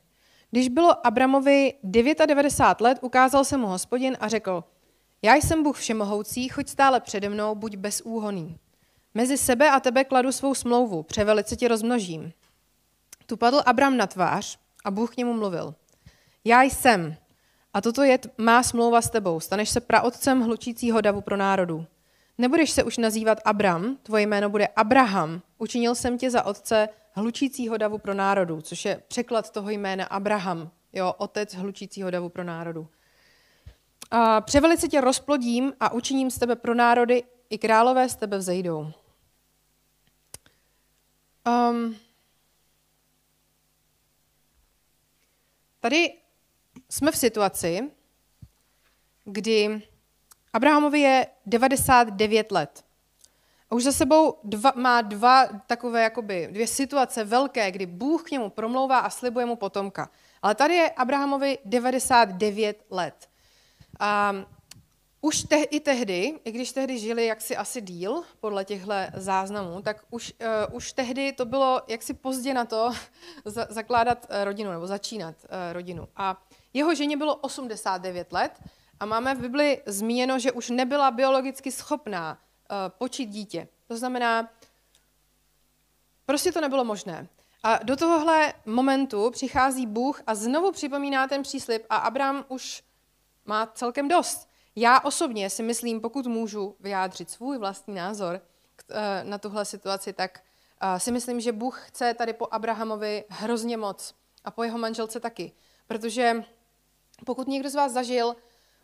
Když 0.50 0.68
bylo 0.68 1.06
Abramovi 1.06 1.74
99 1.82 2.80
let, 2.80 2.98
ukázal 3.00 3.44
se 3.44 3.56
mu 3.56 3.66
hospodin 3.66 4.16
a 4.20 4.28
řekl– 4.28 4.64
já 5.22 5.34
jsem 5.34 5.62
Bůh 5.62 5.78
všemohoucí, 5.78 6.48
choď 6.48 6.68
stále 6.68 7.00
přede 7.00 7.28
mnou, 7.28 7.54
buď 7.54 7.76
bezúhoný. 7.76 8.58
Mezi 9.16 9.38
sebe 9.38 9.70
a 9.70 9.80
tebe 9.80 10.04
kladu 10.04 10.32
svou 10.32 10.54
smlouvu, 10.54 11.02
převelice 11.02 11.56
tě 11.56 11.68
rozmnožím. 11.68 12.32
Tu 13.26 13.36
padl 13.36 13.62
Abram 13.66 13.96
na 13.96 14.06
tvář 14.06 14.58
a 14.84 14.90
Bůh 14.90 15.14
k 15.14 15.16
němu 15.16 15.32
mluvil. 15.32 15.74
Já 16.44 16.62
jsem, 16.62 17.16
a 17.74 17.80
toto 17.80 18.02
je 18.02 18.18
má 18.38 18.62
smlouva 18.62 19.02
s 19.02 19.10
tebou, 19.10 19.40
staneš 19.40 19.70
se 19.70 19.80
praotcem 19.80 20.40
hlučícího 20.40 21.00
davu 21.00 21.20
pro 21.20 21.36
národu. 21.36 21.86
Nebudeš 22.38 22.70
se 22.70 22.84
už 22.84 22.98
nazývat 22.98 23.38
Abram, 23.44 23.96
tvoje 24.02 24.26
jméno 24.26 24.50
bude 24.50 24.66
Abraham. 24.66 25.42
Učinil 25.58 25.94
jsem 25.94 26.18
tě 26.18 26.30
za 26.30 26.42
otce 26.42 26.88
hlučícího 27.12 27.76
davu 27.76 27.98
pro 27.98 28.14
národu, 28.14 28.60
což 28.60 28.84
je 28.84 29.02
překlad 29.08 29.50
toho 29.50 29.70
jména 29.70 30.04
Abraham, 30.04 30.70
jo, 30.92 31.14
otec 31.18 31.54
hlučícího 31.54 32.10
davu 32.10 32.28
pro 32.28 32.44
národu. 32.44 32.88
A 34.10 34.40
převelice 34.40 34.88
tě 34.88 35.00
rozplodím 35.00 35.72
a 35.80 35.92
učiním 35.92 36.30
z 36.30 36.38
tebe 36.38 36.56
pro 36.56 36.74
národy, 36.74 37.22
i 37.50 37.58
králové 37.58 38.08
z 38.08 38.16
tebe 38.16 38.38
vzejdou. 38.38 38.92
Um, 41.46 41.96
tady 45.80 46.12
jsme 46.90 47.10
v 47.10 47.16
situaci, 47.16 47.90
kdy 49.24 49.82
Abrahamovi 50.52 51.00
je 51.00 51.26
99 51.46 52.52
let. 52.52 52.84
A 53.70 53.74
už 53.74 53.84
za 53.84 53.92
sebou 53.92 54.38
dva, 54.44 54.72
má 54.76 55.00
dva 55.00 55.46
takové 55.46 56.02
jakoby, 56.02 56.48
dvě 56.50 56.66
situace 56.66 57.24
velké, 57.24 57.70
kdy 57.70 57.86
Bůh 57.86 58.22
k 58.22 58.30
němu 58.30 58.50
promlouvá 58.50 58.98
a 58.98 59.10
slibuje 59.10 59.46
mu 59.46 59.56
potomka. 59.56 60.10
Ale 60.42 60.54
tady 60.54 60.74
je 60.74 60.90
Abrahamovi 60.90 61.58
99 61.64 62.84
let. 62.90 63.28
A 64.00 64.34
už 65.26 65.42
te, 65.42 65.56
i 65.56 65.80
tehdy, 65.80 66.40
i 66.44 66.52
když 66.52 66.72
tehdy 66.72 66.98
žili 66.98 67.26
jaksi 67.26 67.56
asi 67.56 67.80
díl 67.80 68.22
podle 68.40 68.64
těchto 68.64 68.92
záznamů, 69.14 69.82
tak 69.82 70.04
už, 70.10 70.32
uh, 70.68 70.76
už 70.76 70.92
tehdy 70.92 71.32
to 71.32 71.44
bylo 71.44 71.82
jaksi 71.88 72.14
pozdě 72.14 72.54
na 72.54 72.64
to 72.64 72.90
za, 73.44 73.66
zakládat 73.70 74.26
uh, 74.30 74.44
rodinu 74.44 74.70
nebo 74.70 74.86
začínat 74.86 75.34
uh, 75.44 75.50
rodinu. 75.72 76.08
A 76.16 76.42
jeho 76.74 76.94
ženě 76.94 77.16
bylo 77.16 77.36
89 77.36 78.32
let 78.32 78.52
a 79.00 79.06
máme 79.06 79.34
v 79.34 79.40
Bibli 79.40 79.82
zmíněno, 79.86 80.38
že 80.38 80.52
už 80.52 80.70
nebyla 80.70 81.10
biologicky 81.10 81.72
schopná 81.72 82.38
uh, 82.38 82.76
počít 82.98 83.30
dítě. 83.30 83.68
To 83.88 83.96
znamená, 83.96 84.50
prostě 86.26 86.52
to 86.52 86.60
nebylo 86.60 86.84
možné. 86.84 87.28
A 87.62 87.82
do 87.82 87.96
tohohle 87.96 88.52
momentu 88.66 89.30
přichází 89.30 89.86
Bůh 89.86 90.22
a 90.26 90.34
znovu 90.34 90.72
připomíná 90.72 91.28
ten 91.28 91.42
příslip 91.42 91.86
a 91.90 91.96
Abraham 91.96 92.44
už 92.48 92.82
má 93.44 93.66
celkem 93.66 94.08
dost. 94.08 94.55
Já 94.76 95.00
osobně 95.00 95.50
si 95.50 95.62
myslím, 95.62 96.00
pokud 96.00 96.26
můžu 96.26 96.76
vyjádřit 96.80 97.30
svůj 97.30 97.58
vlastní 97.58 97.94
názor 97.94 98.40
eh, 98.90 99.24
na 99.24 99.38
tuhle 99.38 99.64
situaci, 99.64 100.12
tak 100.12 100.42
eh, 100.80 101.00
si 101.00 101.12
myslím, 101.12 101.40
že 101.40 101.52
Bůh 101.52 101.86
chce 101.86 102.14
tady 102.14 102.32
po 102.32 102.48
Abrahamovi 102.50 103.24
hrozně 103.28 103.76
moc 103.76 104.14
a 104.44 104.50
po 104.50 104.62
jeho 104.62 104.78
manželce 104.78 105.20
taky. 105.20 105.52
Protože 105.86 106.44
pokud 107.24 107.48
někdo 107.48 107.70
z 107.70 107.74
vás 107.74 107.92
zažil, 107.92 108.36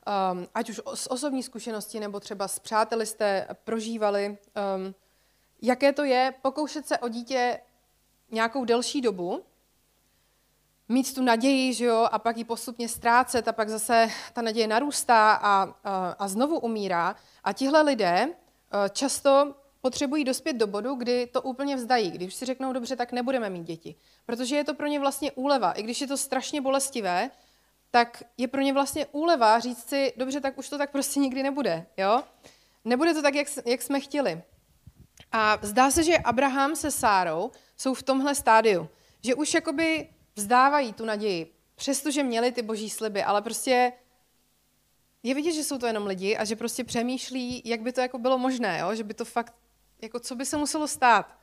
ehm, 0.06 0.46
ať 0.54 0.70
už 0.70 0.80
z 0.94 1.06
osobní 1.06 1.42
zkušenosti 1.42 2.00
nebo 2.00 2.20
třeba 2.20 2.48
s 2.48 2.58
přáteli 2.58 3.06
jste 3.06 3.46
prožívali, 3.64 4.38
ehm, 4.54 4.94
jaké 5.62 5.92
to 5.92 6.04
je 6.04 6.34
pokoušet 6.42 6.86
se 6.86 6.98
o 6.98 7.08
dítě 7.08 7.60
nějakou 8.30 8.64
delší 8.64 9.00
dobu, 9.00 9.44
mít 10.88 11.14
tu 11.14 11.22
naději, 11.22 11.74
že 11.74 11.84
jo, 11.84 12.08
a 12.12 12.18
pak 12.18 12.36
ji 12.36 12.44
postupně 12.44 12.88
ztrácet 12.88 13.48
a 13.48 13.52
pak 13.52 13.68
zase 13.68 14.08
ta 14.32 14.42
naděje 14.42 14.66
narůstá 14.66 15.32
a, 15.32 15.74
a, 15.84 16.16
a 16.18 16.28
znovu 16.28 16.58
umírá. 16.58 17.16
A 17.44 17.52
tihle 17.52 17.82
lidé 17.82 18.28
eh, 18.28 18.88
často 18.90 19.54
potřebují 19.80 20.24
dospět 20.24 20.52
do 20.52 20.66
bodu, 20.66 20.94
kdy 20.94 21.26
to 21.26 21.42
úplně 21.42 21.76
vzdají, 21.76 22.10
když 22.10 22.34
si 22.34 22.44
řeknou, 22.44 22.72
dobře, 22.72 22.96
tak 22.96 23.12
nebudeme 23.12 23.50
mít 23.50 23.64
děti. 23.64 23.94
Protože 24.26 24.56
je 24.56 24.64
to 24.64 24.74
pro 24.74 24.86
ně 24.86 25.00
vlastně 25.00 25.32
úleva. 25.32 25.72
I 25.72 25.82
když 25.82 26.00
je 26.00 26.06
to 26.06 26.16
strašně 26.16 26.60
bolestivé, 26.60 27.30
tak 27.90 28.22
je 28.38 28.48
pro 28.48 28.60
ně 28.60 28.72
vlastně 28.72 29.06
úleva 29.06 29.60
říct 29.60 29.88
si, 29.88 30.12
dobře, 30.16 30.40
tak 30.40 30.58
už 30.58 30.68
to 30.68 30.78
tak 30.78 30.90
prostě 30.90 31.20
nikdy 31.20 31.42
nebude. 31.42 31.86
Jo? 31.96 32.22
Nebude 32.84 33.14
to 33.14 33.22
tak, 33.22 33.34
jak, 33.34 33.46
jak 33.66 33.82
jsme 33.82 34.00
chtěli. 34.00 34.42
A 35.32 35.58
zdá 35.62 35.90
se, 35.90 36.02
že 36.02 36.18
Abraham 36.18 36.76
se 36.76 36.90
Sárou 36.90 37.50
jsou 37.76 37.94
v 37.94 38.02
tomhle 38.02 38.34
stádiu. 38.34 38.88
Že 39.24 39.34
už 39.34 39.54
jakoby 39.54 40.08
vzdávají 40.34 40.92
tu 40.92 41.04
naději, 41.04 41.54
přestože 41.74 42.22
měli 42.22 42.52
ty 42.52 42.62
boží 42.62 42.90
sliby, 42.90 43.22
ale 43.22 43.42
prostě 43.42 43.92
je 45.22 45.34
vidět, 45.34 45.52
že 45.52 45.64
jsou 45.64 45.78
to 45.78 45.86
jenom 45.86 46.06
lidi 46.06 46.36
a 46.36 46.44
že 46.44 46.56
prostě 46.56 46.84
přemýšlí, 46.84 47.62
jak 47.64 47.80
by 47.80 47.92
to 47.92 48.00
jako 48.00 48.18
bylo 48.18 48.38
možné, 48.38 48.78
jo? 48.78 48.94
že 48.94 49.04
by 49.04 49.14
to 49.14 49.24
fakt, 49.24 49.54
jako 50.02 50.20
co 50.20 50.34
by 50.34 50.46
se 50.46 50.56
muselo 50.56 50.88
stát. 50.88 51.36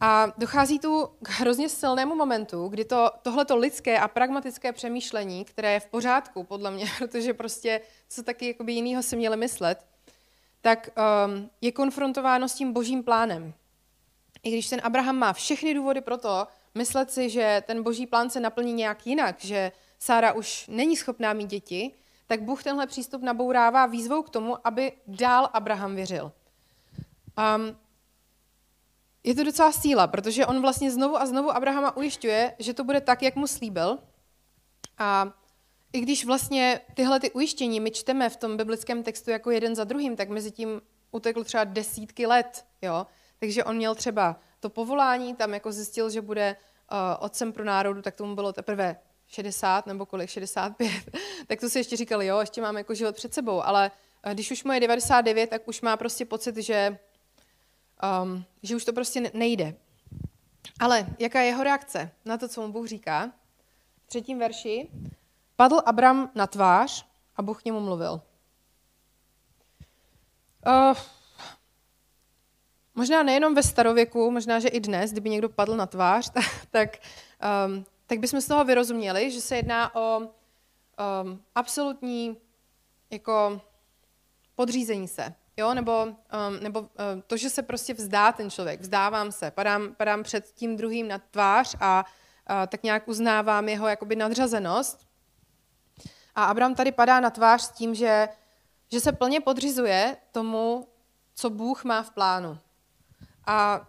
A 0.00 0.32
dochází 0.38 0.78
tu 0.78 1.08
k 1.22 1.28
hrozně 1.28 1.68
silnému 1.68 2.14
momentu, 2.14 2.68
kdy 2.68 2.84
to, 2.84 3.10
tohleto 3.22 3.56
lidské 3.56 3.98
a 3.98 4.08
pragmatické 4.08 4.72
přemýšlení, 4.72 5.44
které 5.44 5.72
je 5.72 5.80
v 5.80 5.86
pořádku, 5.86 6.44
podle 6.44 6.70
mě, 6.70 6.86
protože 6.98 7.34
prostě 7.34 7.80
co 8.08 8.22
taky 8.22 8.46
jakoby 8.46 8.72
jinýho 8.72 9.02
si 9.02 9.16
měli 9.16 9.36
myslet, 9.36 9.86
tak 10.60 10.90
um, 10.96 11.50
je 11.60 11.72
konfrontováno 11.72 12.48
s 12.48 12.54
tím 12.54 12.72
božím 12.72 13.02
plánem. 13.02 13.54
I 14.42 14.50
když 14.50 14.68
ten 14.68 14.80
Abraham 14.82 15.16
má 15.16 15.32
všechny 15.32 15.74
důvody 15.74 16.00
pro 16.00 16.16
to, 16.16 16.46
myslet 16.74 17.10
si, 17.10 17.30
že 17.30 17.62
ten 17.66 17.82
boží 17.82 18.06
plán 18.06 18.30
se 18.30 18.40
naplní 18.40 18.72
nějak 18.72 19.06
jinak, 19.06 19.40
že 19.40 19.72
Sára 19.98 20.32
už 20.32 20.66
není 20.68 20.96
schopná 20.96 21.32
mít 21.32 21.50
děti, 21.50 21.94
tak 22.26 22.42
Bůh 22.42 22.62
tenhle 22.62 22.86
přístup 22.86 23.22
nabourává 23.22 23.86
výzvou 23.86 24.22
k 24.22 24.30
tomu, 24.30 24.66
aby 24.66 24.92
dál 25.06 25.50
Abraham 25.52 25.94
věřil. 25.94 26.32
Um, 27.56 27.76
je 29.24 29.34
to 29.34 29.44
docela 29.44 29.72
síla, 29.72 30.06
protože 30.06 30.46
on 30.46 30.60
vlastně 30.60 30.90
znovu 30.90 31.16
a 31.16 31.26
znovu 31.26 31.50
Abrahama 31.50 31.96
ujišťuje, 31.96 32.54
že 32.58 32.74
to 32.74 32.84
bude 32.84 33.00
tak, 33.00 33.22
jak 33.22 33.36
mu 33.36 33.46
slíbil. 33.46 33.98
A 34.98 35.32
i 35.92 36.00
když 36.00 36.24
vlastně 36.24 36.80
tyhle 36.94 37.20
ty 37.20 37.30
ujištění 37.30 37.80
my 37.80 37.90
čteme 37.90 38.30
v 38.30 38.36
tom 38.36 38.56
biblickém 38.56 39.02
textu 39.02 39.30
jako 39.30 39.50
jeden 39.50 39.74
za 39.74 39.84
druhým, 39.84 40.16
tak 40.16 40.28
mezi 40.28 40.50
tím 40.50 40.82
utekl 41.10 41.44
třeba 41.44 41.64
desítky 41.64 42.26
let, 42.26 42.64
jo. 42.82 43.06
Takže 43.38 43.64
on 43.64 43.76
měl 43.76 43.94
třeba 43.94 44.40
to 44.62 44.70
povolání, 44.70 45.36
tam 45.36 45.54
jako 45.54 45.72
zjistil, 45.72 46.10
že 46.10 46.20
bude 46.20 46.56
uh, 46.92 46.98
otcem 47.24 47.52
pro 47.52 47.64
národu, 47.64 48.02
tak 48.02 48.14
tomu 48.14 48.34
bylo 48.34 48.52
teprve 48.52 48.96
60 49.28 49.86
nebo 49.86 50.06
kolik, 50.06 50.30
65. 50.30 50.92
tak 51.46 51.60
to 51.60 51.68
si 51.68 51.78
ještě 51.78 51.96
říkali, 51.96 52.26
jo, 52.26 52.40
ještě 52.40 52.60
mám 52.60 52.76
jako 52.76 52.94
život 52.94 53.14
před 53.14 53.34
sebou, 53.34 53.62
ale 53.62 53.90
uh, 54.26 54.32
když 54.32 54.50
už 54.50 54.64
mu 54.64 54.72
je 54.72 54.80
99, 54.80 55.50
tak 55.50 55.68
už 55.68 55.80
má 55.80 55.96
prostě 55.96 56.24
pocit, 56.24 56.56
že, 56.56 56.98
um, 58.22 58.44
že 58.62 58.76
už 58.76 58.84
to 58.84 58.92
prostě 58.92 59.30
nejde. 59.34 59.74
Ale 60.80 61.06
jaká 61.18 61.40
je 61.40 61.46
jeho 61.46 61.64
reakce 61.64 62.10
na 62.24 62.38
to, 62.38 62.48
co 62.48 62.66
mu 62.66 62.72
Bůh 62.72 62.86
říká? 62.86 63.32
V 64.04 64.06
třetím 64.06 64.38
verši 64.38 64.88
Padl 65.56 65.82
Abram 65.86 66.30
na 66.34 66.46
tvář 66.46 67.06
a 67.36 67.42
Bůh 67.42 67.62
k 67.62 67.64
němu 67.64 67.80
mluvil. 67.80 68.20
Uh, 70.66 70.96
možná 72.94 73.22
nejenom 73.22 73.54
ve 73.54 73.62
starověku, 73.62 74.30
možná, 74.30 74.58
že 74.58 74.68
i 74.68 74.80
dnes, 74.80 75.12
kdyby 75.12 75.30
někdo 75.30 75.48
padl 75.48 75.76
na 75.76 75.86
tvář, 75.86 76.30
tak, 76.30 76.44
tak, 76.70 76.98
um, 77.66 77.84
tak 78.06 78.18
bychom 78.18 78.40
z 78.40 78.46
toho 78.46 78.64
vyrozuměli, 78.64 79.30
že 79.30 79.40
se 79.40 79.56
jedná 79.56 79.94
o 79.94 80.18
um, 80.18 81.42
absolutní 81.54 82.36
jako 83.10 83.60
podřízení 84.54 85.08
se. 85.08 85.34
Jo? 85.56 85.74
Nebo, 85.74 86.04
um, 86.04 86.14
nebo 86.62 86.80
um, 86.80 86.88
to, 87.26 87.36
že 87.36 87.50
se 87.50 87.62
prostě 87.62 87.94
vzdá 87.94 88.32
ten 88.32 88.50
člověk, 88.50 88.80
vzdávám 88.80 89.32
se, 89.32 89.50
padám, 89.50 89.94
padám 89.94 90.22
před 90.22 90.52
tím 90.54 90.76
druhým 90.76 91.08
na 91.08 91.18
tvář 91.18 91.76
a 91.80 92.04
uh, 92.50 92.66
tak 92.66 92.82
nějak 92.82 93.08
uznávám 93.08 93.68
jeho 93.68 93.88
jakoby 93.88 94.16
nadřazenost 94.16 95.12
a 96.34 96.44
Abraham 96.44 96.74
tady 96.74 96.92
padá 96.92 97.20
na 97.20 97.30
tvář 97.30 97.62
s 97.62 97.70
tím, 97.70 97.94
že, 97.94 98.28
že 98.92 99.00
se 99.00 99.12
plně 99.12 99.40
podřizuje 99.40 100.16
tomu, 100.32 100.88
co 101.34 101.50
Bůh 101.50 101.84
má 101.84 102.02
v 102.02 102.10
plánu. 102.10 102.58
A 103.46 103.86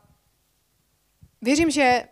věřím, 1.42 1.72
že, 1.72 2.08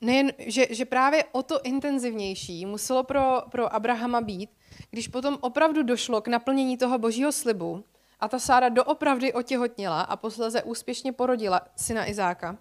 nejen, 0.00 0.32
že, 0.38 0.66
že 0.70 0.84
právě 0.84 1.24
o 1.32 1.42
to 1.42 1.62
intenzivnější 1.62 2.66
muselo 2.66 3.04
pro, 3.04 3.42
pro 3.50 3.74
Abrahama 3.74 4.20
být, 4.20 4.50
když 4.90 5.08
potom 5.08 5.38
opravdu 5.40 5.82
došlo 5.82 6.20
k 6.20 6.28
naplnění 6.28 6.76
toho 6.76 6.98
božího 6.98 7.32
slibu 7.32 7.84
a 8.20 8.28
ta 8.28 8.38
Sára 8.38 8.68
doopravdy 8.68 9.32
otěhotněla 9.32 10.00
a 10.00 10.16
posléze 10.16 10.62
úspěšně 10.62 11.12
porodila 11.12 11.60
syna 11.76 12.08
Izáka, 12.08 12.58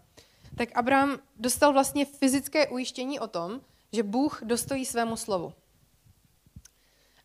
tak 0.58 0.70
Abraham 0.76 1.20
dostal 1.36 1.74
vlastně 1.74 2.06
fyzické 2.06 2.68
ujištění 2.68 3.20
o 3.20 3.28
tom, 3.28 3.62
že 3.92 4.04
Bůh 4.04 4.42
dostojí 4.44 4.86
svému 4.86 5.16
slovu. 5.16 5.54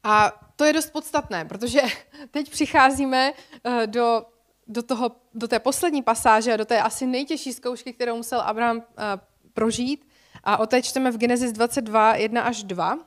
A 0.03 0.33
to 0.57 0.65
je 0.65 0.73
dost 0.73 0.91
podstatné, 0.91 1.45
protože 1.45 1.81
teď 2.31 2.51
přicházíme 2.51 3.33
eh, 3.65 3.87
do, 3.87 4.27
do, 4.71 4.83
toho, 4.83 5.11
do 5.35 5.49
té 5.49 5.59
poslední 5.59 6.03
pasáže, 6.03 6.57
do 6.57 6.65
té 6.65 6.83
asi 6.83 7.07
nejtěžší 7.07 7.53
zkoušky, 7.53 7.93
kterou 7.93 8.17
musel 8.17 8.41
Abraham 8.41 8.79
eh, 8.79 9.05
prožít. 9.53 10.09
A 10.45 10.57
o 10.57 10.67
té 10.67 10.83
čteme 10.83 11.11
v 11.11 11.19
Genesis 11.19 11.53
22, 11.53 12.17
1 12.17 12.43
až 12.43 12.65
2. 12.65 12.99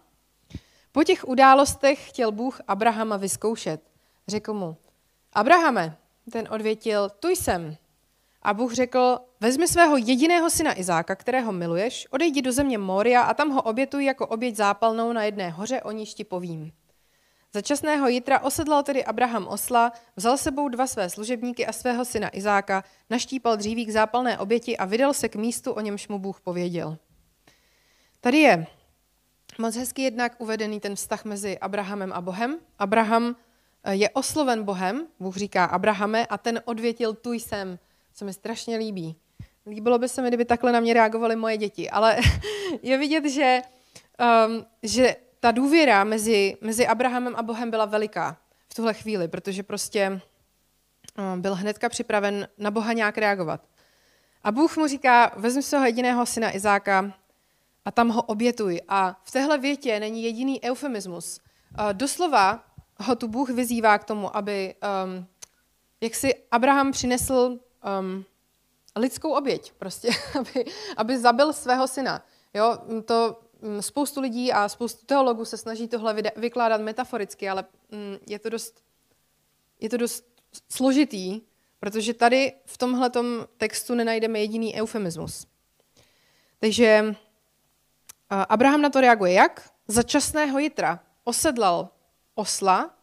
Po 0.91 1.03
těch 1.03 1.27
událostech 1.27 2.09
chtěl 2.09 2.31
Bůh 2.31 2.61
Abrahama 2.67 3.17
vyzkoušet. 3.17 3.81
Řekl 4.27 4.53
mu, 4.53 4.77
Abrahame, 5.33 5.97
ten 6.31 6.47
odvětil, 6.51 7.09
tu 7.09 7.29
jsem. 7.29 7.75
A 8.41 8.53
Bůh 8.53 8.73
řekl, 8.73 9.17
vezmi 9.39 9.67
svého 9.67 9.97
jediného 9.97 10.49
syna 10.49 10.79
Izáka, 10.79 11.15
kterého 11.15 11.51
miluješ, 11.51 12.07
odejdi 12.11 12.41
do 12.41 12.51
země 12.51 12.77
Moria 12.77 13.21
a 13.21 13.33
tam 13.33 13.49
ho 13.49 13.61
obětuj 13.61 14.05
jako 14.05 14.27
oběť 14.27 14.55
zápalnou 14.55 15.13
na 15.13 15.23
jedné 15.23 15.49
hoře, 15.49 15.81
o 15.81 15.91
níž 15.91 16.13
ti 16.13 16.23
povím. 16.23 16.71
Za 17.53 17.61
časného 17.61 18.07
jitra 18.07 18.39
osedlal 18.39 18.83
tedy 18.83 19.05
Abraham 19.05 19.47
osla, 19.47 19.93
vzal 20.15 20.37
sebou 20.37 20.69
dva 20.69 20.87
své 20.87 21.09
služebníky 21.09 21.65
a 21.65 21.71
svého 21.71 22.05
syna 22.05 22.29
Izáka, 22.33 22.83
naštípal 23.09 23.57
dříví 23.57 23.85
k 23.85 23.91
zápalné 23.91 24.37
oběti 24.37 24.77
a 24.77 24.85
vydal 24.85 25.13
se 25.13 25.29
k 25.29 25.35
místu, 25.35 25.71
o 25.71 25.81
němž 25.81 26.07
mu 26.07 26.19
Bůh 26.19 26.41
pověděl. 26.41 26.97
Tady 28.21 28.37
je 28.37 28.67
moc 29.57 29.75
hezky 29.75 30.01
jednak 30.01 30.41
uvedený 30.41 30.79
ten 30.79 30.95
vztah 30.95 31.25
mezi 31.25 31.59
Abrahamem 31.59 32.13
a 32.13 32.21
Bohem. 32.21 32.57
Abraham 32.79 33.35
eh, 33.83 33.95
je 33.95 34.09
osloven 34.09 34.63
Bohem, 34.63 35.07
Bůh 35.19 35.37
říká 35.37 35.65
Abrahame, 35.65 36.25
a 36.25 36.37
ten 36.37 36.61
odvětil 36.65 37.13
tu 37.13 37.33
jsem, 37.33 37.79
co 38.13 38.25
mi 38.25 38.33
strašně 38.33 38.77
líbí. 38.77 39.15
Líbilo 39.67 39.99
by 39.99 40.09
se 40.09 40.21
mi, 40.21 40.27
kdyby 40.27 40.45
takhle 40.45 40.71
na 40.71 40.79
mě 40.79 40.93
reagovaly 40.93 41.35
moje 41.35 41.57
děti, 41.57 41.89
ale 41.89 42.17
je 42.81 42.97
vidět, 42.97 43.25
že, 43.25 43.61
um, 44.47 44.65
že 44.83 45.15
ta 45.43 45.51
důvěra 45.51 46.03
mezi, 46.03 46.57
mezi 46.61 46.87
Abrahamem 46.87 47.35
a 47.35 47.43
Bohem 47.43 47.71
byla 47.71 47.85
veliká 47.85 48.37
v 48.69 48.73
tuhle 48.73 48.93
chvíli, 48.93 49.27
protože 49.27 49.63
prostě 49.63 50.21
eh, 51.17 51.37
byl 51.37 51.55
hnedka 51.55 51.89
připraven 51.89 52.47
na 52.57 52.71
Boha 52.71 52.93
nějak 52.93 53.17
reagovat. 53.17 53.61
A 54.43 54.51
Bůh 54.51 54.77
mu 54.77 54.87
říká, 54.87 55.31
vezmi 55.35 55.63
svého 55.63 55.85
jediného 55.85 56.25
syna 56.25 56.55
Izáka 56.55 57.13
a 57.85 57.91
tam 57.91 58.09
ho 58.09 58.21
obětuj. 58.21 58.81
A 58.87 59.19
v 59.23 59.31
téhle 59.31 59.57
větě 59.57 59.99
není 59.99 60.23
jediný 60.23 60.63
eufemismus. 60.63 61.39
Eh, 61.39 61.93
doslova 61.93 62.63
ho 62.99 63.15
tu 63.15 63.27
Bůh 63.27 63.49
vyzývá 63.49 63.97
k 63.97 64.03
tomu, 64.03 64.37
aby 64.37 64.75
um, 65.05 65.27
jak 66.01 66.15
si 66.15 66.35
Abraham 66.51 66.91
přinesl 66.91 67.59
um, 67.99 68.25
lidskou 68.95 69.33
oběť, 69.33 69.73
prostě, 69.73 70.09
aby, 70.39 70.65
aby 70.97 71.17
zabil 71.17 71.53
svého 71.53 71.87
syna. 71.87 72.23
Jo, 72.53 72.77
to 73.05 73.42
spoustu 73.79 74.21
lidí 74.21 74.51
a 74.51 74.69
spoustu 74.69 75.05
teologů 75.05 75.45
se 75.45 75.57
snaží 75.57 75.87
tohle 75.87 76.15
vykládat 76.35 76.81
metaforicky, 76.81 77.49
ale 77.49 77.65
mm, 77.91 78.17
je 78.27 78.39
to 78.39 78.49
dost, 78.49 78.83
je 79.79 79.89
to 79.89 79.97
dost 79.97 80.25
složitý, 80.69 81.41
protože 81.79 82.13
tady 82.13 82.53
v 82.65 82.77
tomhle 82.77 83.11
textu 83.57 83.95
nenajdeme 83.95 84.39
jediný 84.39 84.75
eufemismus. 84.75 85.47
Takže 86.59 87.15
Abraham 88.29 88.81
na 88.81 88.89
to 88.89 89.01
reaguje 89.01 89.33
jak? 89.33 89.71
Za 89.87 90.03
časného 90.03 90.59
jitra 90.59 90.99
osedlal 91.23 91.89
osla, 92.35 92.95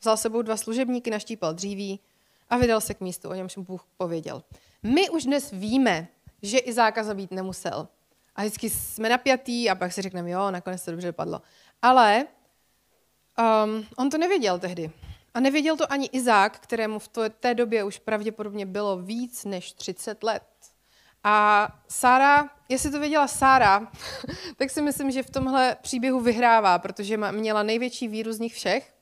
vzal 0.00 0.16
sebou 0.16 0.42
dva 0.42 0.56
služebníky, 0.56 1.10
naštípal 1.10 1.54
dříví 1.54 2.00
a 2.48 2.56
vydal 2.56 2.80
se 2.80 2.94
k 2.94 3.00
místu, 3.00 3.28
o 3.28 3.34
němž 3.34 3.56
mu 3.56 3.64
Bůh 3.64 3.86
pověděl. 3.96 4.42
My 4.82 5.10
už 5.10 5.24
dnes 5.24 5.50
víme, 5.50 6.08
že 6.42 6.58
Izáka 6.58 7.04
zabít 7.04 7.30
nemusel, 7.30 7.88
a 8.36 8.42
vždycky 8.42 8.70
jsme 8.70 9.08
napjatý 9.08 9.70
a 9.70 9.74
pak 9.74 9.92
si 9.92 10.02
řekneme, 10.02 10.30
jo, 10.30 10.50
nakonec 10.50 10.84
to 10.84 10.90
dobře 10.90 11.06
dopadlo. 11.06 11.42
Ale 11.82 12.26
um, 13.64 13.86
on 13.96 14.10
to 14.10 14.18
nevěděl 14.18 14.58
tehdy. 14.58 14.90
A 15.34 15.40
nevěděl 15.40 15.76
to 15.76 15.92
ani 15.92 16.06
Izák, 16.06 16.58
kterému 16.58 16.98
v 16.98 17.08
té 17.40 17.54
době 17.54 17.84
už 17.84 17.98
pravděpodobně 17.98 18.66
bylo 18.66 18.96
víc 18.96 19.44
než 19.44 19.72
30 19.72 20.22
let. 20.22 20.42
A 21.24 21.68
Sára, 21.88 22.50
jestli 22.68 22.90
to 22.90 23.00
věděla 23.00 23.28
Sára, 23.28 23.92
tak 24.56 24.70
si 24.70 24.82
myslím, 24.82 25.10
že 25.10 25.22
v 25.22 25.30
tomhle 25.30 25.76
příběhu 25.82 26.20
vyhrává, 26.20 26.78
protože 26.78 27.16
měla 27.16 27.62
největší 27.62 28.08
víru 28.08 28.32
z 28.32 28.38
nich 28.40 28.54
všech. 28.54 28.94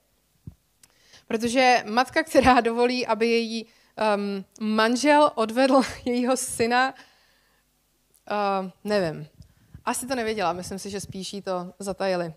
Protože 1.27 1.85
matka, 1.89 2.23
která 2.23 2.61
dovolí, 2.61 3.07
aby 3.07 3.29
její 3.29 3.67
um, 3.67 4.45
manžel 4.61 5.33
odvedl 5.35 5.83
jejího 6.05 6.37
syna 6.37 6.95
Uh, 8.33 8.71
nevím. 8.85 9.27
Asi 9.85 10.07
to 10.07 10.15
nevěděla, 10.15 10.53
myslím 10.53 10.79
si, 10.79 10.91
že 10.91 11.01
spíš 11.01 11.33
jí 11.33 11.43
to 11.43 11.73
zatajili. 11.79 12.35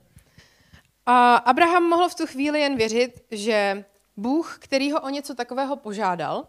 A 1.05 1.35
Abraham 1.35 1.83
mohl 1.83 2.09
v 2.09 2.15
tu 2.15 2.25
chvíli 2.25 2.59
jen 2.59 2.75
věřit, 2.75 3.25
že 3.31 3.85
Bůh, 4.17 4.57
který 4.59 4.91
ho 4.91 5.01
o 5.01 5.09
něco 5.09 5.35
takového 5.35 5.75
požádal, 5.75 6.47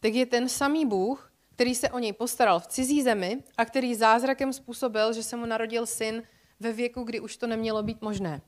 tak 0.00 0.14
je 0.14 0.26
ten 0.26 0.48
samý 0.48 0.86
Bůh, 0.86 1.32
který 1.54 1.74
se 1.74 1.90
o 1.90 1.98
něj 1.98 2.12
postaral 2.12 2.60
v 2.60 2.66
cizí 2.66 3.02
zemi 3.02 3.42
a 3.56 3.64
který 3.64 3.94
zázrakem 3.94 4.52
způsobil, 4.52 5.12
že 5.12 5.22
se 5.22 5.36
mu 5.36 5.46
narodil 5.46 5.86
syn 5.86 6.22
ve 6.60 6.72
věku, 6.72 7.02
kdy 7.02 7.20
už 7.20 7.36
to 7.36 7.46
nemělo 7.46 7.82
být 7.82 8.02
možné. 8.02 8.40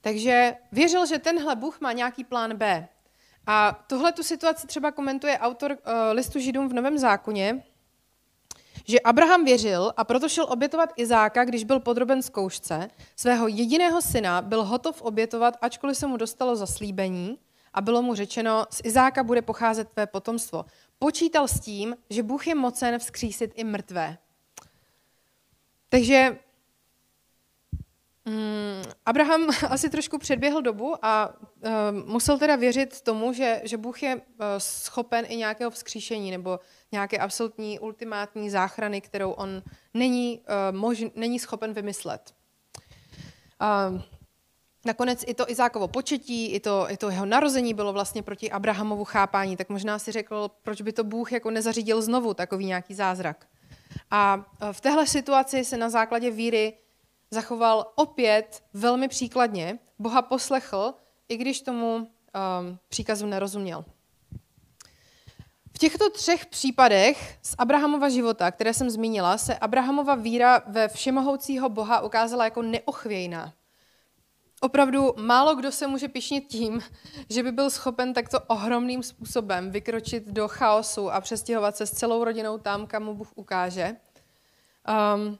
Takže 0.00 0.56
věřil, 0.72 1.06
že 1.06 1.18
tenhle 1.18 1.56
Bůh 1.56 1.80
má 1.80 1.92
nějaký 1.92 2.24
plán 2.24 2.56
B. 2.56 2.88
A 3.46 3.84
tuhle 3.86 4.12
tu 4.12 4.22
situaci 4.22 4.66
třeba 4.66 4.90
komentuje 4.90 5.38
autor 5.38 5.70
uh, 5.70 5.76
listu 6.12 6.38
Židům 6.38 6.68
v 6.68 6.72
Novém 6.72 6.98
zákoně, 6.98 7.62
že 8.84 9.00
Abraham 9.00 9.44
věřil 9.44 9.92
a 9.96 10.04
proto 10.04 10.28
šel 10.28 10.46
obětovat 10.48 10.92
Izáka, 10.96 11.44
když 11.44 11.64
byl 11.64 11.80
podroben 11.80 12.22
zkoušce. 12.22 12.88
Svého 13.16 13.48
jediného 13.48 14.02
syna 14.02 14.42
byl 14.42 14.64
hotov 14.64 15.02
obětovat, 15.02 15.56
ačkoliv 15.60 15.96
se 15.96 16.06
mu 16.06 16.16
dostalo 16.16 16.56
zaslíbení 16.56 17.38
a 17.74 17.80
bylo 17.80 18.02
mu 18.02 18.14
řečeno, 18.14 18.66
z 18.70 18.80
Izáka 18.84 19.22
bude 19.24 19.42
pocházet 19.42 19.88
tvé 19.88 20.06
potomstvo. 20.06 20.64
Počítal 20.98 21.48
s 21.48 21.60
tím, 21.60 21.96
že 22.10 22.22
Bůh 22.22 22.46
je 22.46 22.54
mocen 22.54 22.98
vzkřísit 22.98 23.52
i 23.54 23.64
mrtvé. 23.64 24.18
Takže 25.88 26.38
Mm, 28.26 28.82
Abraham 29.06 29.48
asi 29.68 29.90
trošku 29.90 30.18
předběhl 30.18 30.62
dobu 30.62 30.94
a 31.02 31.34
uh, 31.38 31.70
musel 32.06 32.38
teda 32.38 32.56
věřit 32.56 33.00
tomu, 33.00 33.32
že, 33.32 33.60
že 33.64 33.76
Bůh 33.76 34.02
je 34.02 34.16
uh, 34.16 34.22
schopen 34.58 35.24
i 35.28 35.36
nějakého 35.36 35.70
vzkříšení 35.70 36.30
nebo 36.30 36.60
nějaké 36.92 37.18
absolutní 37.18 37.78
ultimátní 37.78 38.50
záchrany, 38.50 39.00
kterou 39.00 39.30
on 39.30 39.62
není, 39.94 40.40
uh, 40.40 40.76
mož, 40.78 41.04
není 41.14 41.38
schopen 41.38 41.72
vymyslet. 41.72 42.34
Uh, 43.92 44.00
nakonec 44.86 45.24
i 45.26 45.34
to 45.34 45.50
Izákovo 45.50 45.88
početí, 45.88 46.52
i 46.52 46.60
to, 46.60 46.86
i 46.90 46.96
to 46.96 47.10
jeho 47.10 47.26
narození 47.26 47.74
bylo 47.74 47.92
vlastně 47.92 48.22
proti 48.22 48.50
Abrahamovu 48.50 49.04
chápání, 49.04 49.56
tak 49.56 49.68
možná 49.68 49.98
si 49.98 50.12
řekl, 50.12 50.50
proč 50.62 50.80
by 50.80 50.92
to 50.92 51.04
Bůh 51.04 51.32
jako 51.32 51.50
nezařídil 51.50 52.02
znovu 52.02 52.34
takový 52.34 52.66
nějaký 52.66 52.94
zázrak. 52.94 53.46
A 54.10 54.44
v 54.72 54.80
téhle 54.80 55.06
situaci 55.06 55.64
se 55.64 55.76
na 55.76 55.90
základě 55.90 56.30
víry 56.30 56.78
zachoval 57.34 57.92
opět 57.94 58.62
velmi 58.74 59.08
příkladně, 59.08 59.78
Boha 59.98 60.22
poslechl, 60.22 60.94
i 61.28 61.36
když 61.36 61.60
tomu 61.60 61.96
um, 61.96 62.08
příkazu 62.88 63.26
nerozuměl. 63.26 63.84
V 65.74 65.78
těchto 65.78 66.10
třech 66.10 66.46
případech 66.46 67.38
z 67.42 67.54
Abrahamova 67.58 68.08
života, 68.08 68.50
které 68.50 68.74
jsem 68.74 68.90
zmínila, 68.90 69.38
se 69.38 69.58
Abrahamova 69.58 70.14
víra 70.14 70.62
ve 70.66 70.88
všemohoucího 70.88 71.68
Boha 71.68 72.00
ukázala 72.00 72.44
jako 72.44 72.62
neochvějná. 72.62 73.52
Opravdu 74.60 75.14
málo 75.16 75.54
kdo 75.54 75.72
se 75.72 75.86
může 75.86 76.08
pišnit 76.08 76.46
tím, 76.46 76.80
že 77.30 77.42
by 77.42 77.52
byl 77.52 77.70
schopen 77.70 78.14
takto 78.14 78.40
ohromným 78.40 79.02
způsobem 79.02 79.70
vykročit 79.70 80.28
do 80.28 80.48
chaosu 80.48 81.10
a 81.10 81.20
přestěhovat 81.20 81.76
se 81.76 81.86
s 81.86 81.90
celou 81.90 82.24
rodinou 82.24 82.58
tam, 82.58 82.86
kam 82.86 83.04
mu 83.04 83.14
Bůh 83.14 83.32
ukáže. 83.34 83.96
Um, 85.14 85.38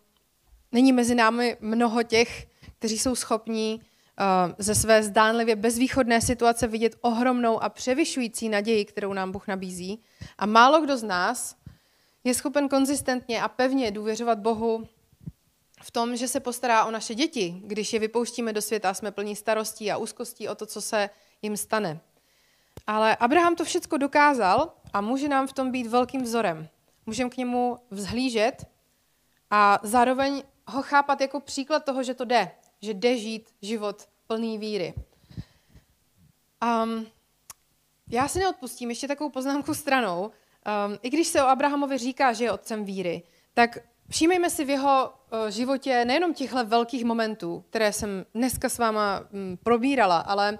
Není 0.74 0.92
mezi 0.92 1.14
námi 1.14 1.56
mnoho 1.60 2.02
těch, 2.02 2.46
kteří 2.78 2.98
jsou 2.98 3.14
schopní 3.14 3.80
uh, 3.80 4.54
ze 4.58 4.74
své 4.74 5.02
zdánlivě 5.02 5.56
bezvýchodné 5.56 6.20
situace 6.20 6.66
vidět 6.66 6.96
ohromnou 7.00 7.62
a 7.62 7.68
převyšující 7.68 8.48
naději, 8.48 8.84
kterou 8.84 9.12
nám 9.12 9.32
Bůh 9.32 9.48
nabízí. 9.48 10.02
A 10.38 10.46
málo 10.46 10.80
kdo 10.80 10.96
z 10.96 11.02
nás 11.02 11.56
je 12.24 12.34
schopen 12.34 12.68
konzistentně 12.68 13.42
a 13.42 13.48
pevně 13.48 13.90
důvěřovat 13.90 14.38
Bohu 14.38 14.88
v 15.82 15.90
tom, 15.90 16.16
že 16.16 16.28
se 16.28 16.40
postará 16.40 16.84
o 16.84 16.90
naše 16.90 17.14
děti, 17.14 17.62
když 17.64 17.92
je 17.92 18.00
vypouštíme 18.00 18.52
do 18.52 18.62
světa 18.62 18.90
a 18.90 18.94
jsme 18.94 19.10
plní 19.10 19.37
starostí 19.37 19.90
a 19.90 19.96
úzkostí 19.96 20.48
o 20.48 20.54
to, 20.54 20.66
co 20.66 20.80
se 20.80 21.10
jim 21.42 21.56
stane. 21.56 22.00
Ale 22.87 23.16
Abraham 23.16 23.56
to 23.56 23.64
všechno 23.64 23.98
dokázal 23.98 24.72
a 24.92 25.00
může 25.00 25.28
nám 25.28 25.46
v 25.46 25.52
tom 25.52 25.70
být 25.70 25.87
velkým 25.87 26.22
vzorem. 26.22 26.68
Můžeme 27.06 27.30
k 27.30 27.37
němu 27.37 27.78
vzhlížet 27.90 28.66
a 29.50 29.78
zároveň 29.82 30.42
ho 30.66 30.83
chápat 30.83 31.20
jako 31.20 31.40
příklad 31.40 31.85
toho, 31.85 32.03
že 32.03 32.14
to 32.14 32.24
jde, 32.24 32.50
že 32.83 32.94
jde 32.94 33.18
žít 33.18 33.50
život 33.62 34.09
plný 34.27 34.59
víry. 34.59 34.94
Um, 36.64 37.07
já 38.11 38.29
si 38.29 38.38
neodpustím 38.38 38.90
ještě 38.90 39.09
takovou 39.09 39.31
poznámku 39.31 39.74
stranou. 39.74 40.22
Um, 40.24 40.98
I 41.03 41.11
když 41.11 41.27
se 41.27 41.42
o 41.42 41.46
Abrahamovi 41.46 41.98
říká, 41.98 42.33
že 42.33 42.44
je 42.44 42.53
otcem 42.53 42.85
víry, 42.85 43.22
tak 43.55 43.79
všímejme 44.11 44.50
si 44.50 44.64
v 44.64 44.70
jeho 44.70 45.12
uh, 45.12 45.48
životě 45.48 46.05
nejenom 46.05 46.35
těchto 46.35 46.64
velkých 46.64 47.05
momentů, 47.05 47.64
které 47.70 47.92
jsem 47.92 48.27
dneska 48.35 48.68
s 48.68 48.79
váma 48.79 49.20
um, 49.20 49.59
probírala, 49.62 50.18
ale 50.18 50.59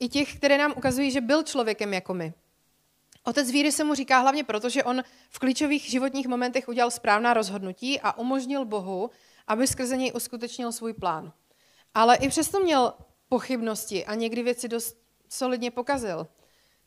i 0.00 0.08
těch, 0.08 0.36
které 0.36 0.58
nám 0.58 0.74
ukazují, 0.76 1.10
že 1.10 1.20
byl 1.20 1.42
člověkem 1.42 1.94
jako 1.94 2.14
my. 2.14 2.32
Otec 3.24 3.50
víry 3.50 3.72
se 3.72 3.84
mu 3.84 3.94
říká 3.94 4.18
hlavně 4.18 4.44
proto, 4.44 4.68
že 4.68 4.84
on 4.84 5.02
v 5.30 5.38
klíčových 5.38 5.82
životních 5.82 6.26
momentech 6.26 6.68
udělal 6.68 6.90
správná 6.90 7.34
rozhodnutí 7.34 8.00
a 8.00 8.18
umožnil 8.18 8.64
Bohu, 8.64 9.10
aby 9.46 9.66
skrze 9.66 9.96
něj 9.96 10.12
uskutečnil 10.14 10.72
svůj 10.72 10.92
plán. 10.92 11.32
Ale 11.94 12.16
i 12.16 12.28
přesto 12.28 12.60
měl 12.60 12.92
pochybnosti 13.28 14.06
a 14.06 14.14
někdy 14.14 14.42
věci 14.42 14.68
dost 14.68 14.96
solidně 15.28 15.70
pokazil. 15.70 16.26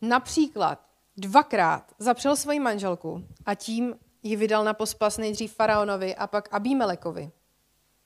Například 0.01 0.85
dvakrát 1.17 1.91
zapřel 1.99 2.35
svoji 2.35 2.59
manželku 2.59 3.27
a 3.45 3.55
tím 3.55 3.95
ji 4.23 4.35
vydal 4.35 4.63
na 4.63 4.73
pospas 4.73 5.17
nejdřív 5.17 5.53
faraonovi 5.53 6.15
a 6.15 6.27
pak 6.27 6.53
Abímelekovi. 6.53 7.31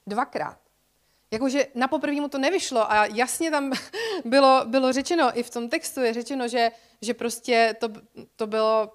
Dvakrát. 0.08 0.58
Jakože 1.32 1.68
na 1.76 1.88
poprvé 1.88 2.22
mu 2.22 2.28
to 2.28 2.38
nevyšlo 2.38 2.92
a 2.92 3.06
jasně 3.06 3.52
tam 3.52 3.72
bylo, 4.26 4.64
bylo 4.66 4.94
řečeno, 4.94 5.40
i 5.40 5.44
v 5.44 5.50
tom 5.50 5.70
textu 5.70 6.02
je 6.02 6.14
řečeno, 6.14 6.48
že, 6.48 6.72
že 7.02 7.14
prostě 7.14 7.76
to, 7.80 7.90
to 8.36 8.48
bylo, 8.48 8.92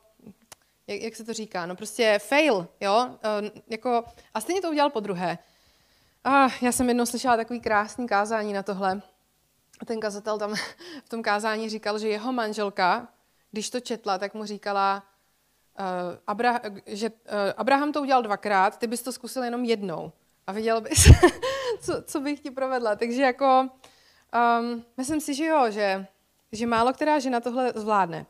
jak, 0.87 1.01
jak 1.01 1.17
se 1.17 1.25
to 1.25 1.33
říká, 1.33 1.67
no 1.67 1.77
prostě 1.77 2.19
fail, 2.23 2.69
jo, 2.81 3.09
e, 3.23 3.51
jako, 3.69 4.05
a 4.35 4.41
stejně 4.41 4.61
to 4.61 4.71
udělal 4.71 4.91
po 4.91 5.01
druhé. 5.01 5.39
A 6.25 6.47
já 6.63 6.73
jsem 6.73 6.89
jednou 6.89 7.07
slyšela 7.07 7.37
takový 7.37 7.61
krásný 7.61 8.07
kázání 8.07 8.53
na 8.53 8.63
tohle. 8.63 9.03
Ten 9.87 10.01
kazatel 10.01 10.39
tam 10.39 10.55
v 11.05 11.09
tom 11.09 11.23
kázání 11.23 11.69
říkal, 11.69 11.99
že 11.99 12.09
jeho 12.09 12.33
manželka, 12.33 13.09
když 13.51 13.71
to 13.71 13.81
četla, 13.81 14.19
tak 14.19 14.35
mu 14.35 14.45
říkala, 14.45 15.03
uh, 15.79 15.85
Abra, 16.27 16.61
že 16.87 17.11
uh, 17.11 17.17
Abraham 17.57 17.93
to 17.93 18.03
udělal 18.03 18.23
dvakrát, 18.23 18.79
ty 18.79 18.87
bys 18.87 19.03
to 19.03 19.13
zkusil 19.13 19.45
jenom 19.45 19.65
jednou 19.65 20.13
a 20.47 20.53
viděl 20.53 20.81
bys, 20.81 21.11
co, 21.81 22.03
co 22.03 22.21
bych 22.21 22.41
ti 22.41 22.51
provedla. 22.51 22.97
Takže 22.97 23.23
jako, 23.23 23.69
um, 24.61 24.85
myslím 24.97 25.21
si, 25.21 25.35
že 25.35 25.47
jo, 25.47 25.71
že, 25.71 26.07
že 26.53 26.67
málo 26.67 26.93
která 26.93 27.19
žena 27.19 27.41
tohle 27.41 27.73
zvládne. 27.77 28.27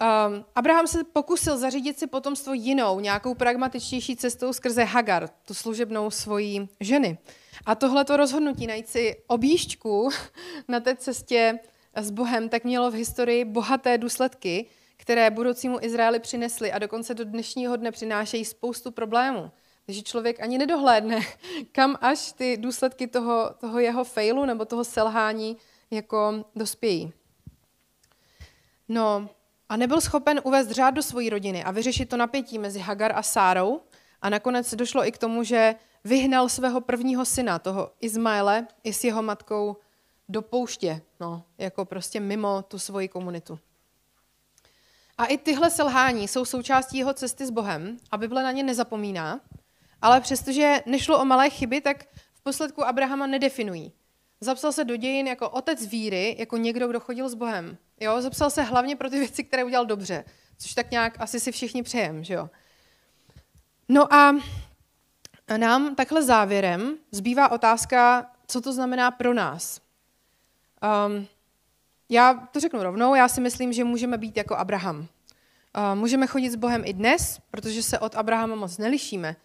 Um, 0.00 0.44
Abraham 0.54 0.86
se 0.86 1.04
pokusil 1.04 1.58
zařídit 1.58 1.98
si 1.98 2.06
potomstvo 2.06 2.54
jinou, 2.54 3.00
nějakou 3.00 3.34
pragmatičtější 3.34 4.16
cestou 4.16 4.52
skrze 4.52 4.84
Hagar, 4.84 5.28
tu 5.46 5.54
služebnou 5.54 6.10
svojí 6.10 6.68
ženy. 6.80 7.18
A 7.66 7.74
tohleto 7.74 8.16
rozhodnutí 8.16 8.66
najít 8.66 8.88
si 8.88 9.16
objížďku 9.26 10.10
na 10.68 10.80
té 10.80 10.96
cestě 10.96 11.58
s 11.96 12.10
Bohem, 12.10 12.48
tak 12.48 12.64
mělo 12.64 12.90
v 12.90 12.94
historii 12.94 13.44
bohaté 13.44 13.98
důsledky, 13.98 14.66
které 14.96 15.30
budoucímu 15.30 15.78
Izraeli 15.80 16.20
přinesly 16.20 16.72
a 16.72 16.78
dokonce 16.78 17.14
do 17.14 17.24
dnešního 17.24 17.76
dne 17.76 17.92
přinášejí 17.92 18.44
spoustu 18.44 18.90
problémů. 18.90 19.50
Takže 19.86 20.02
člověk 20.02 20.40
ani 20.40 20.58
nedohlédne, 20.58 21.20
kam 21.72 21.98
až 22.00 22.32
ty 22.32 22.56
důsledky 22.56 23.06
toho, 23.06 23.50
toho 23.60 23.78
jeho 23.78 24.04
failu 24.04 24.44
nebo 24.44 24.64
toho 24.64 24.84
selhání 24.84 25.56
jako 25.90 26.44
dospějí. 26.54 27.12
No, 28.88 29.28
a 29.68 29.76
nebyl 29.76 30.00
schopen 30.00 30.40
uvést 30.44 30.70
řád 30.70 30.90
do 30.90 31.02
své 31.02 31.30
rodiny 31.30 31.64
a 31.64 31.70
vyřešit 31.70 32.08
to 32.08 32.16
napětí 32.16 32.58
mezi 32.58 32.78
Hagar 32.78 33.12
a 33.14 33.22
Sárou. 33.22 33.80
A 34.22 34.30
nakonec 34.30 34.74
došlo 34.74 35.06
i 35.06 35.12
k 35.12 35.18
tomu, 35.18 35.44
že 35.44 35.74
vyhnal 36.04 36.48
svého 36.48 36.80
prvního 36.80 37.24
syna, 37.24 37.58
toho 37.58 37.92
Izmaele, 38.00 38.66
i 38.84 38.92
s 38.92 39.04
jeho 39.04 39.22
matkou 39.22 39.76
do 40.28 40.42
pouště, 40.42 41.02
no, 41.20 41.44
jako 41.58 41.84
prostě 41.84 42.20
mimo 42.20 42.62
tu 42.62 42.78
svoji 42.78 43.08
komunitu. 43.08 43.58
A 45.18 45.26
i 45.26 45.38
tyhle 45.38 45.70
selhání 45.70 46.28
jsou 46.28 46.44
součástí 46.44 46.98
jeho 46.98 47.14
cesty 47.14 47.46
s 47.46 47.50
Bohem 47.50 47.96
a 48.10 48.16
Bible 48.16 48.42
na 48.42 48.52
ně 48.52 48.62
nezapomíná, 48.62 49.40
ale 50.02 50.20
přestože 50.20 50.82
nešlo 50.86 51.20
o 51.20 51.24
malé 51.24 51.50
chyby, 51.50 51.80
tak 51.80 52.04
v 52.34 52.42
posledku 52.42 52.84
Abrahama 52.86 53.26
nedefinují. 53.26 53.92
Zapsal 54.40 54.72
se 54.72 54.84
do 54.84 54.96
dějin 54.96 55.26
jako 55.26 55.50
otec 55.50 55.86
víry, 55.86 56.36
jako 56.38 56.56
někdo, 56.56 56.88
kdo 56.88 57.00
chodil 57.00 57.28
s 57.28 57.34
Bohem. 57.34 57.78
Jo, 58.00 58.22
zapsal 58.22 58.50
se 58.50 58.62
hlavně 58.62 58.96
pro 58.96 59.10
ty 59.10 59.18
věci, 59.18 59.44
které 59.44 59.64
udělal 59.64 59.86
dobře, 59.86 60.24
což 60.58 60.74
tak 60.74 60.90
nějak 60.90 61.20
asi 61.20 61.40
si 61.40 61.52
všichni 61.52 61.82
přejem, 61.82 62.24
že 62.24 62.34
jo. 62.34 62.50
No 63.88 64.12
a 64.14 64.36
nám 65.56 65.94
takhle 65.94 66.22
závěrem 66.22 66.96
zbývá 67.10 67.50
otázka, 67.50 68.30
co 68.46 68.60
to 68.60 68.72
znamená 68.72 69.10
pro 69.10 69.34
nás. 69.34 69.80
Um, 71.06 71.26
já 72.08 72.34
to 72.34 72.60
řeknu 72.60 72.82
rovnou, 72.82 73.14
já 73.14 73.28
si 73.28 73.40
myslím, 73.40 73.72
že 73.72 73.84
můžeme 73.84 74.18
být 74.18 74.36
jako 74.36 74.56
Abraham. 74.56 74.98
Uh, 74.98 75.04
můžeme 75.94 76.26
chodit 76.26 76.50
s 76.50 76.56
Bohem 76.56 76.82
i 76.84 76.92
dnes, 76.92 77.40
protože 77.50 77.82
se 77.82 77.98
od 77.98 78.14
Abrahama 78.14 78.54
moc 78.54 78.78
nelišíme. 78.78 79.36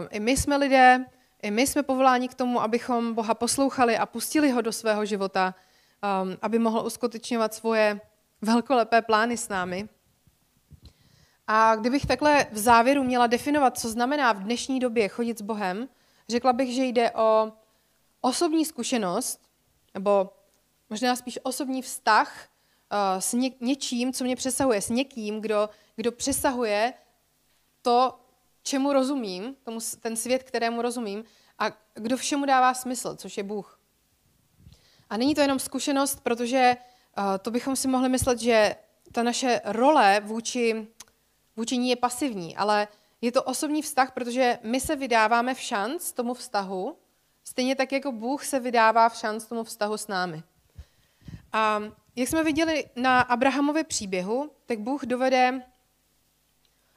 Uh, 0.00 0.06
I 0.10 0.20
my 0.20 0.36
jsme 0.36 0.56
lidé, 0.56 1.04
i 1.42 1.50
my 1.50 1.66
jsme 1.66 1.82
povoláni 1.82 2.28
k 2.28 2.34
tomu, 2.34 2.62
abychom 2.62 3.14
Boha 3.14 3.34
poslouchali 3.34 3.96
a 3.96 4.06
pustili 4.06 4.50
ho 4.50 4.60
do 4.60 4.72
svého 4.72 5.04
života, 5.04 5.54
um, 6.22 6.36
aby 6.42 6.58
mohl 6.58 6.86
uskutečňovat 6.86 7.54
svoje 7.54 8.00
velkolepé 8.42 9.02
plány 9.02 9.36
s 9.36 9.48
námi. 9.48 9.88
A 11.46 11.76
kdybych 11.76 12.06
takhle 12.06 12.46
v 12.52 12.58
závěru 12.58 13.04
měla 13.04 13.26
definovat, 13.26 13.78
co 13.78 13.88
znamená 13.88 14.32
v 14.32 14.42
dnešní 14.42 14.80
době 14.80 15.08
chodit 15.08 15.38
s 15.38 15.42
Bohem, 15.42 15.88
řekla 16.28 16.52
bych, 16.52 16.74
že 16.74 16.84
jde 16.84 17.10
o 17.10 17.52
osobní 18.20 18.64
zkušenost, 18.64 19.40
nebo 19.94 20.30
možná 20.90 21.16
spíš 21.16 21.38
osobní 21.42 21.82
vztah 21.82 22.48
uh, 22.92 23.20
s 23.20 23.32
ně, 23.32 23.50
něčím, 23.60 24.12
co 24.12 24.24
mě 24.24 24.36
přesahuje, 24.36 24.82
s 24.82 24.88
někým, 24.88 25.40
kdo, 25.40 25.70
kdo 25.96 26.12
přesahuje 26.12 26.92
to, 27.82 28.18
čemu 28.62 28.92
rozumím, 28.92 29.56
tomu, 29.62 29.78
ten 30.00 30.16
svět, 30.16 30.42
kterému 30.42 30.82
rozumím, 30.82 31.24
a 31.58 31.70
kdo 31.94 32.16
všemu 32.16 32.46
dává 32.46 32.74
smysl, 32.74 33.16
což 33.16 33.36
je 33.36 33.42
Bůh. 33.42 33.80
A 35.10 35.16
není 35.16 35.34
to 35.34 35.40
jenom 35.40 35.58
zkušenost, 35.58 36.20
protože 36.20 36.76
uh, 37.18 37.24
to 37.42 37.50
bychom 37.50 37.76
si 37.76 37.88
mohli 37.88 38.08
myslet, 38.08 38.38
že 38.38 38.76
ta 39.12 39.22
naše 39.22 39.60
role 39.64 40.20
vůči, 40.24 40.88
vůči 41.56 41.76
ní 41.76 41.90
je 41.90 41.96
pasivní, 41.96 42.56
ale 42.56 42.88
je 43.20 43.32
to 43.32 43.42
osobní 43.42 43.82
vztah, 43.82 44.12
protože 44.12 44.58
my 44.62 44.80
se 44.80 44.96
vydáváme 44.96 45.54
v 45.54 45.60
šanc 45.60 46.12
tomu 46.12 46.34
vztahu 46.34 46.96
Stejně 47.48 47.76
tak, 47.76 47.92
jako 47.92 48.12
Bůh 48.12 48.44
se 48.44 48.60
vydává 48.60 49.08
v 49.08 49.16
šanc 49.16 49.46
tomu 49.46 49.64
vztahu 49.64 49.96
s 49.96 50.08
námi. 50.08 50.42
A 51.52 51.82
jak 52.16 52.28
jsme 52.28 52.44
viděli 52.44 52.84
na 52.96 53.20
Abrahamově 53.20 53.84
příběhu, 53.84 54.50
tak 54.66 54.78
Bůh 54.78 55.02
dovede 55.02 55.62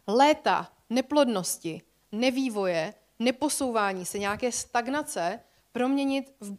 léta 0.07 0.71
neplodnosti, 0.91 1.81
nevývoje, 2.11 2.93
neposouvání 3.19 4.05
se, 4.05 4.19
nějaké 4.19 4.51
stagnace 4.51 5.39
proměnit 5.71 6.33
v, 6.39 6.57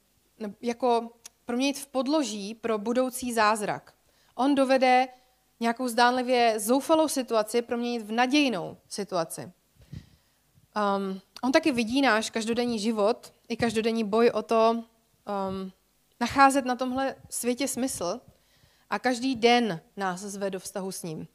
jako, 0.61 1.11
proměnit 1.45 1.79
v 1.79 1.87
podloží 1.87 2.55
pro 2.55 2.79
budoucí 2.79 3.33
zázrak. 3.33 3.95
On 4.35 4.55
dovede 4.55 5.09
nějakou 5.61 5.89
zdánlivě 5.89 6.61
zoufalou 6.61 7.09
situaci 7.09 7.63
proměnit 7.63 8.03
v 8.03 8.13
nadějnou 8.13 8.77
situaci. 8.89 9.41
Um, 9.43 11.21
on 11.43 11.53
taky 11.53 11.73
vidí 11.73 12.03
náš 12.03 12.31
každodenní 12.31 12.79
život 12.79 13.35
i 13.49 13.57
každodenní 13.57 14.05
boj 14.05 14.31
o 14.31 14.43
to 14.43 14.71
um, 14.73 15.73
nacházet 16.21 16.65
na 16.65 16.77
tomhle 16.77 17.17
světě 17.31 17.69
smysl 17.69 18.21
a 18.91 18.99
každý 18.99 19.37
den 19.37 19.81
nás 19.97 20.21
zve 20.21 20.51
do 20.51 20.61
vztahu 20.61 20.93
s 20.93 21.03
ním. 21.03 21.29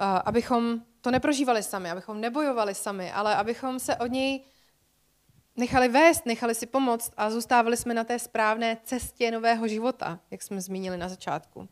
Uh, 0.00 0.20
abychom 0.24 0.82
to 1.00 1.10
neprožívali 1.10 1.62
sami, 1.62 1.90
abychom 1.90 2.20
nebojovali 2.20 2.74
sami, 2.74 3.12
ale 3.12 3.36
abychom 3.36 3.78
se 3.78 3.96
od 3.96 4.06
něj 4.06 4.44
nechali 5.56 5.88
vést, 5.88 6.26
nechali 6.26 6.54
si 6.54 6.66
pomoct 6.66 7.12
a 7.16 7.30
zůstávali 7.30 7.76
jsme 7.76 7.94
na 7.94 8.04
té 8.04 8.18
správné 8.18 8.78
cestě 8.84 9.30
nového 9.30 9.68
života, 9.68 10.20
jak 10.30 10.42
jsme 10.42 10.60
zmínili 10.60 10.96
na 10.96 11.08
začátku. 11.08 11.68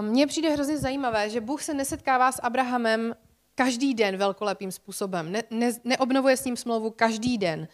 Mně 0.00 0.26
přijde 0.26 0.50
hrozně 0.50 0.78
zajímavé, 0.78 1.30
že 1.30 1.40
Bůh 1.40 1.62
se 1.62 1.74
nesetkává 1.74 2.32
s 2.32 2.42
Abrahamem 2.42 3.14
každý 3.54 3.94
den 3.94 4.16
velkolepým 4.16 4.72
způsobem. 4.72 5.32
Ne, 5.32 5.42
ne, 5.50 5.72
neobnovuje 5.84 6.36
s 6.36 6.44
ním 6.44 6.56
smlouvu 6.56 6.90
každý 6.90 7.38
den. 7.38 7.68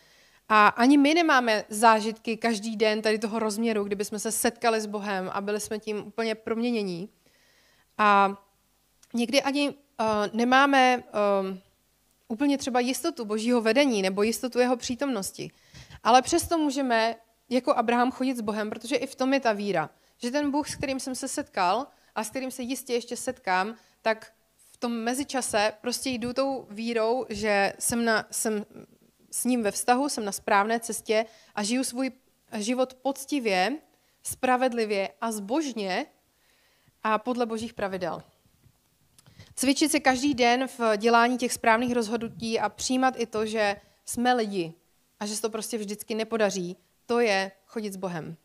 A 0.49 0.69
ani 0.69 0.99
my 0.99 1.15
nemáme 1.15 1.65
zážitky 1.69 2.37
každý 2.37 2.77
den 2.77 3.03
tady 3.03 3.19
toho 3.19 3.39
rozměru, 3.39 3.85
kdyby 3.85 4.05
jsme 4.05 4.19
se 4.19 4.33
setkali 4.33 4.81
s 4.81 4.87
Bohem 4.87 5.31
a 5.33 5.41
byli 5.41 5.61
jsme 5.61 5.79
tím 5.79 6.07
úplně 6.07 6.35
proměnění. 6.35 7.09
A 7.99 8.37
někdy 9.15 9.43
ani 9.43 9.69
uh, 9.71 9.75
nemáme 10.33 10.99
uh, 10.99 11.57
úplně 12.29 12.59
třeba 12.59 12.81
jistotu 12.81 13.25
božího 13.25 13.61
vedení 13.61 14.03
nebo 14.03 14.23
jistotu 14.23 14.59
jeho 14.59 14.77
přítomnosti. 14.77 15.51
Ale 16.03 16.23
přesto 16.23 16.59
můžeme 16.59 17.17
jako 17.49 17.75
Abraham 17.75 18.11
chodit 18.11 18.37
s 18.37 18.41
Bohem, 18.41 18.71
protože 18.71 18.97
i 18.97 19.07
v 19.07 19.15
tom 19.15 19.35
je 19.35 19.41
ta 19.41 19.53
víra. 19.53 19.91
Že 20.19 20.31
ten 20.31 20.51
Bůh, 20.51 20.69
s 20.69 20.77
kterým 20.77 21.01
jsem 21.01 21.15
se 21.15 21.29
setkal 21.29 21.87
a 22.15 22.25
s 22.25 22.31
kterým 22.31 22.51
se 22.51 22.63
jistě 22.63 22.93
ještě 22.93 23.17
setkám, 23.17 23.75
tak 24.03 24.33
v 24.73 24.77
tom 24.77 24.93
mezičase 24.93 25.73
prostě 25.81 26.11
jdu 26.11 26.33
tou 26.33 26.67
vírou, 26.71 27.27
že 27.29 27.73
jsem, 27.79 28.05
na, 28.05 28.27
jsem 28.31 28.67
s 29.31 29.45
ním 29.45 29.63
ve 29.63 29.71
vztahu, 29.71 30.09
jsem 30.09 30.25
na 30.25 30.33
správné 30.33 30.81
cestě 30.81 31.27
a 31.55 31.63
žiju 31.63 31.85
svůj 31.85 32.11
život 32.59 32.95
poctivě, 32.95 33.77
spravedlivě 34.23 35.09
a 35.21 35.33
zbožně 35.33 36.07
a 37.03 37.19
podle 37.19 37.47
božích 37.47 37.75
pravidel. 37.75 38.23
Cvičit 39.57 39.91
se 39.91 40.01
každý 40.01 40.35
den 40.35 40.69
v 40.69 40.97
dělání 40.97 41.39
těch 41.39 41.53
správných 41.53 41.93
rozhodnutí 41.93 42.61
a 42.61 42.69
přijímat 42.69 43.15
i 43.17 43.27
to, 43.27 43.47
že 43.47 43.77
jsme 44.05 44.35
lidi 44.35 44.75
a 45.21 45.27
že 45.27 45.37
se 45.37 45.43
to 45.43 45.51
prostě 45.51 45.79
vždycky 45.79 46.15
nepodaří, 46.15 46.77
to 47.07 47.21
je 47.21 47.53
chodit 47.67 47.93
s 47.93 47.97
Bohem. 47.97 48.37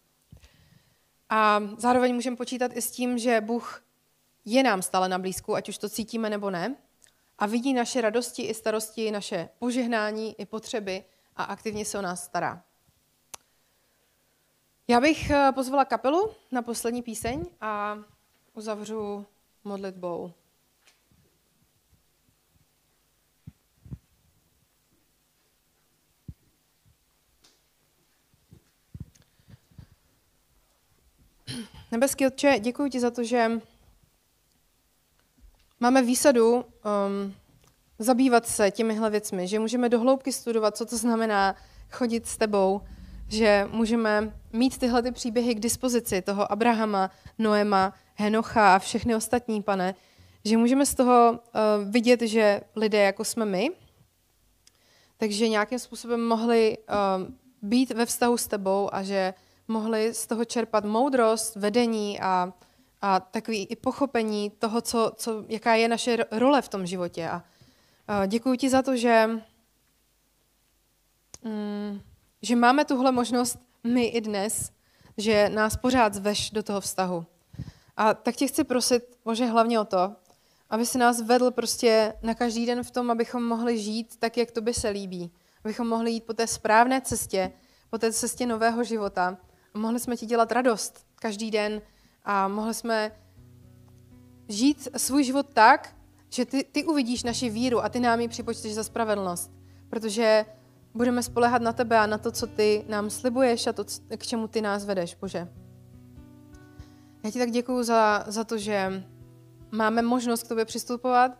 A 1.29 1.61
zároveň 1.77 2.15
můžeme 2.15 2.35
počítat 2.35 2.71
i 2.75 2.81
s 2.81 2.91
tím, 2.91 3.17
že 3.17 3.41
Bůh 3.41 3.83
je 4.45 4.63
nám 4.63 4.81
stále 4.81 5.09
na 5.09 5.19
blízku, 5.19 5.55
ať 5.55 5.69
už 5.69 5.77
to 5.77 5.89
cítíme 5.89 6.29
nebo 6.29 6.49
ne, 6.49 6.75
a 7.39 7.45
vidí 7.45 7.73
naše 7.73 8.01
radosti 8.01 8.41
i 8.41 8.53
starosti, 8.53 9.11
naše 9.11 9.49
požehnání 9.59 10.35
i 10.39 10.45
potřeby 10.45 11.03
a 11.35 11.43
aktivně 11.43 11.85
se 11.85 11.99
o 11.99 12.01
nás 12.01 12.23
stará. 12.23 12.63
Já 14.87 14.99
bych 14.99 15.29
eh, 15.29 15.51
pozvala 15.51 15.85
kapelu 15.85 16.31
na 16.51 16.61
poslední 16.61 17.01
píseň 17.01 17.45
a 17.61 17.97
uzavřu 18.53 19.25
modlitbou. 19.63 20.33
Nebeský 31.91 32.27
Otče, 32.27 32.59
děkuji 32.59 32.89
ti 32.89 32.99
za 32.99 33.11
to, 33.11 33.23
že 33.23 33.51
máme 35.79 36.01
výsadu 36.01 36.55
um, 36.55 36.63
zabývat 37.99 38.47
se 38.47 38.71
těmihle 38.71 39.09
věcmi, 39.09 39.47
že 39.47 39.59
můžeme 39.59 39.89
dohloubky 39.89 40.33
studovat, 40.33 40.77
co 40.77 40.85
to 40.85 40.97
znamená 40.97 41.55
chodit 41.91 42.27
s 42.27 42.37
tebou, 42.37 42.81
že 43.27 43.67
můžeme 43.71 44.33
mít 44.53 44.77
tyhle 44.77 45.03
ty 45.03 45.11
příběhy 45.11 45.55
k 45.55 45.59
dispozici, 45.59 46.21
toho 46.21 46.51
Abrahama, 46.51 47.11
Noema, 47.39 47.93
Henocha 48.15 48.75
a 48.75 48.79
všechny 48.79 49.15
ostatní, 49.15 49.63
pane, 49.63 49.95
že 50.45 50.57
můžeme 50.57 50.85
z 50.85 50.95
toho 50.95 51.31
uh, 51.31 51.39
vidět, 51.91 52.21
že 52.21 52.61
lidé, 52.75 53.01
jako 53.01 53.23
jsme 53.23 53.45
my, 53.45 53.69
takže 55.17 55.49
nějakým 55.49 55.79
způsobem 55.79 56.27
mohli 56.27 56.77
uh, 56.77 57.33
být 57.61 57.91
ve 57.91 58.05
vztahu 58.05 58.37
s 58.37 58.47
tebou 58.47 58.89
a 58.91 59.03
že 59.03 59.33
mohli 59.71 60.13
z 60.13 60.27
toho 60.27 60.45
čerpat 60.45 60.85
moudrost, 60.85 61.55
vedení 61.55 62.19
a, 62.19 62.53
a 63.01 63.19
takový 63.19 63.65
i 63.65 63.75
pochopení 63.75 64.49
toho, 64.49 64.81
co, 64.81 65.11
co, 65.15 65.43
jaká 65.47 65.75
je 65.75 65.87
naše 65.87 66.17
role 66.31 66.61
v 66.61 66.69
tom 66.69 66.85
životě. 66.85 67.29
A, 67.29 67.43
a 68.07 68.25
děkuji 68.25 68.57
ti 68.57 68.69
za 68.69 68.81
to, 68.81 68.95
že, 68.95 69.29
mm, 71.43 71.99
že 72.41 72.55
máme 72.55 72.85
tuhle 72.85 73.11
možnost 73.11 73.59
my 73.83 74.05
i 74.05 74.21
dnes, 74.21 74.71
že 75.17 75.49
nás 75.49 75.77
pořád 75.77 76.13
zveš 76.13 76.51
do 76.51 76.63
toho 76.63 76.81
vztahu. 76.81 77.25
A 77.97 78.13
tak 78.13 78.35
tě 78.35 78.47
chci 78.47 78.63
prosit, 78.63 79.03
Bože, 79.25 79.45
hlavně 79.45 79.79
o 79.79 79.85
to, 79.85 80.15
aby 80.69 80.85
si 80.85 80.97
nás 80.97 81.21
vedl 81.21 81.51
prostě 81.51 82.13
na 82.23 82.35
každý 82.35 82.65
den 82.65 82.83
v 82.83 82.91
tom, 82.91 83.11
abychom 83.11 83.43
mohli 83.43 83.79
žít 83.79 84.17
tak, 84.19 84.37
jak 84.37 84.51
to 84.51 84.61
by 84.61 84.73
se 84.73 84.89
líbí. 84.89 85.31
Abychom 85.63 85.87
mohli 85.87 86.11
jít 86.11 86.25
po 86.25 86.33
té 86.33 86.47
správné 86.47 87.01
cestě, 87.01 87.51
po 87.89 87.97
té 87.97 88.13
cestě 88.13 88.45
nového 88.45 88.83
života 88.83 89.37
mohli 89.73 89.99
jsme 89.99 90.17
ti 90.17 90.25
dělat 90.25 90.51
radost 90.51 91.05
každý 91.15 91.51
den 91.51 91.81
a 92.23 92.47
mohli 92.47 92.73
jsme 92.73 93.11
žít 94.47 94.87
svůj 94.97 95.23
život 95.23 95.45
tak, 95.53 95.95
že 96.29 96.45
ty, 96.45 96.63
ty 96.63 96.83
uvidíš 96.83 97.23
naši 97.23 97.49
víru 97.49 97.83
a 97.83 97.89
ty 97.89 97.99
nám 97.99 98.19
ji 98.19 98.27
připočteš 98.27 98.73
za 98.73 98.83
spravedlnost. 98.83 99.51
Protože 99.89 100.45
budeme 100.93 101.23
spolehat 101.23 101.61
na 101.61 101.73
tebe 101.73 101.99
a 101.99 102.05
na 102.05 102.17
to, 102.17 102.31
co 102.31 102.47
ty 102.47 102.85
nám 102.87 103.09
slibuješ 103.09 103.67
a 103.67 103.73
to, 103.73 103.85
k 104.17 104.25
čemu 104.25 104.47
ty 104.47 104.61
nás 104.61 104.85
vedeš, 104.85 105.15
Bože. 105.15 105.47
Já 107.23 107.31
ti 107.31 107.39
tak 107.39 107.51
děkuju 107.51 107.83
za, 107.83 108.23
za 108.27 108.43
to, 108.43 108.57
že 108.57 109.03
máme 109.71 110.01
možnost 110.01 110.43
k 110.43 110.47
tobě 110.47 110.65
přistupovat 110.65 111.31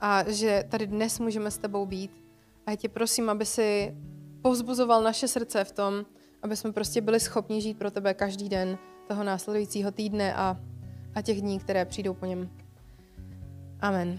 a 0.00 0.30
že 0.30 0.64
tady 0.68 0.86
dnes 0.86 1.18
můžeme 1.18 1.50
s 1.50 1.58
tebou 1.58 1.86
být. 1.86 2.10
A 2.66 2.70
já 2.70 2.76
tě 2.76 2.88
prosím, 2.88 3.30
aby 3.30 3.46
si 3.46 3.96
povzbuzoval 4.42 5.02
naše 5.02 5.28
srdce 5.28 5.64
v 5.64 5.72
tom, 5.72 6.06
aby 6.42 6.56
jsme 6.56 6.72
prostě 6.72 7.00
byli 7.00 7.20
schopni 7.20 7.62
žít 7.62 7.78
pro 7.78 7.90
tebe 7.90 8.14
každý 8.14 8.48
den 8.48 8.78
toho 9.08 9.24
následujícího 9.24 9.92
týdne 9.92 10.34
a, 10.34 10.56
a 11.14 11.22
těch 11.22 11.40
dní, 11.40 11.58
které 11.58 11.84
přijdou 11.84 12.14
po 12.14 12.26
něm. 12.26 12.50
Amen. 13.80 14.18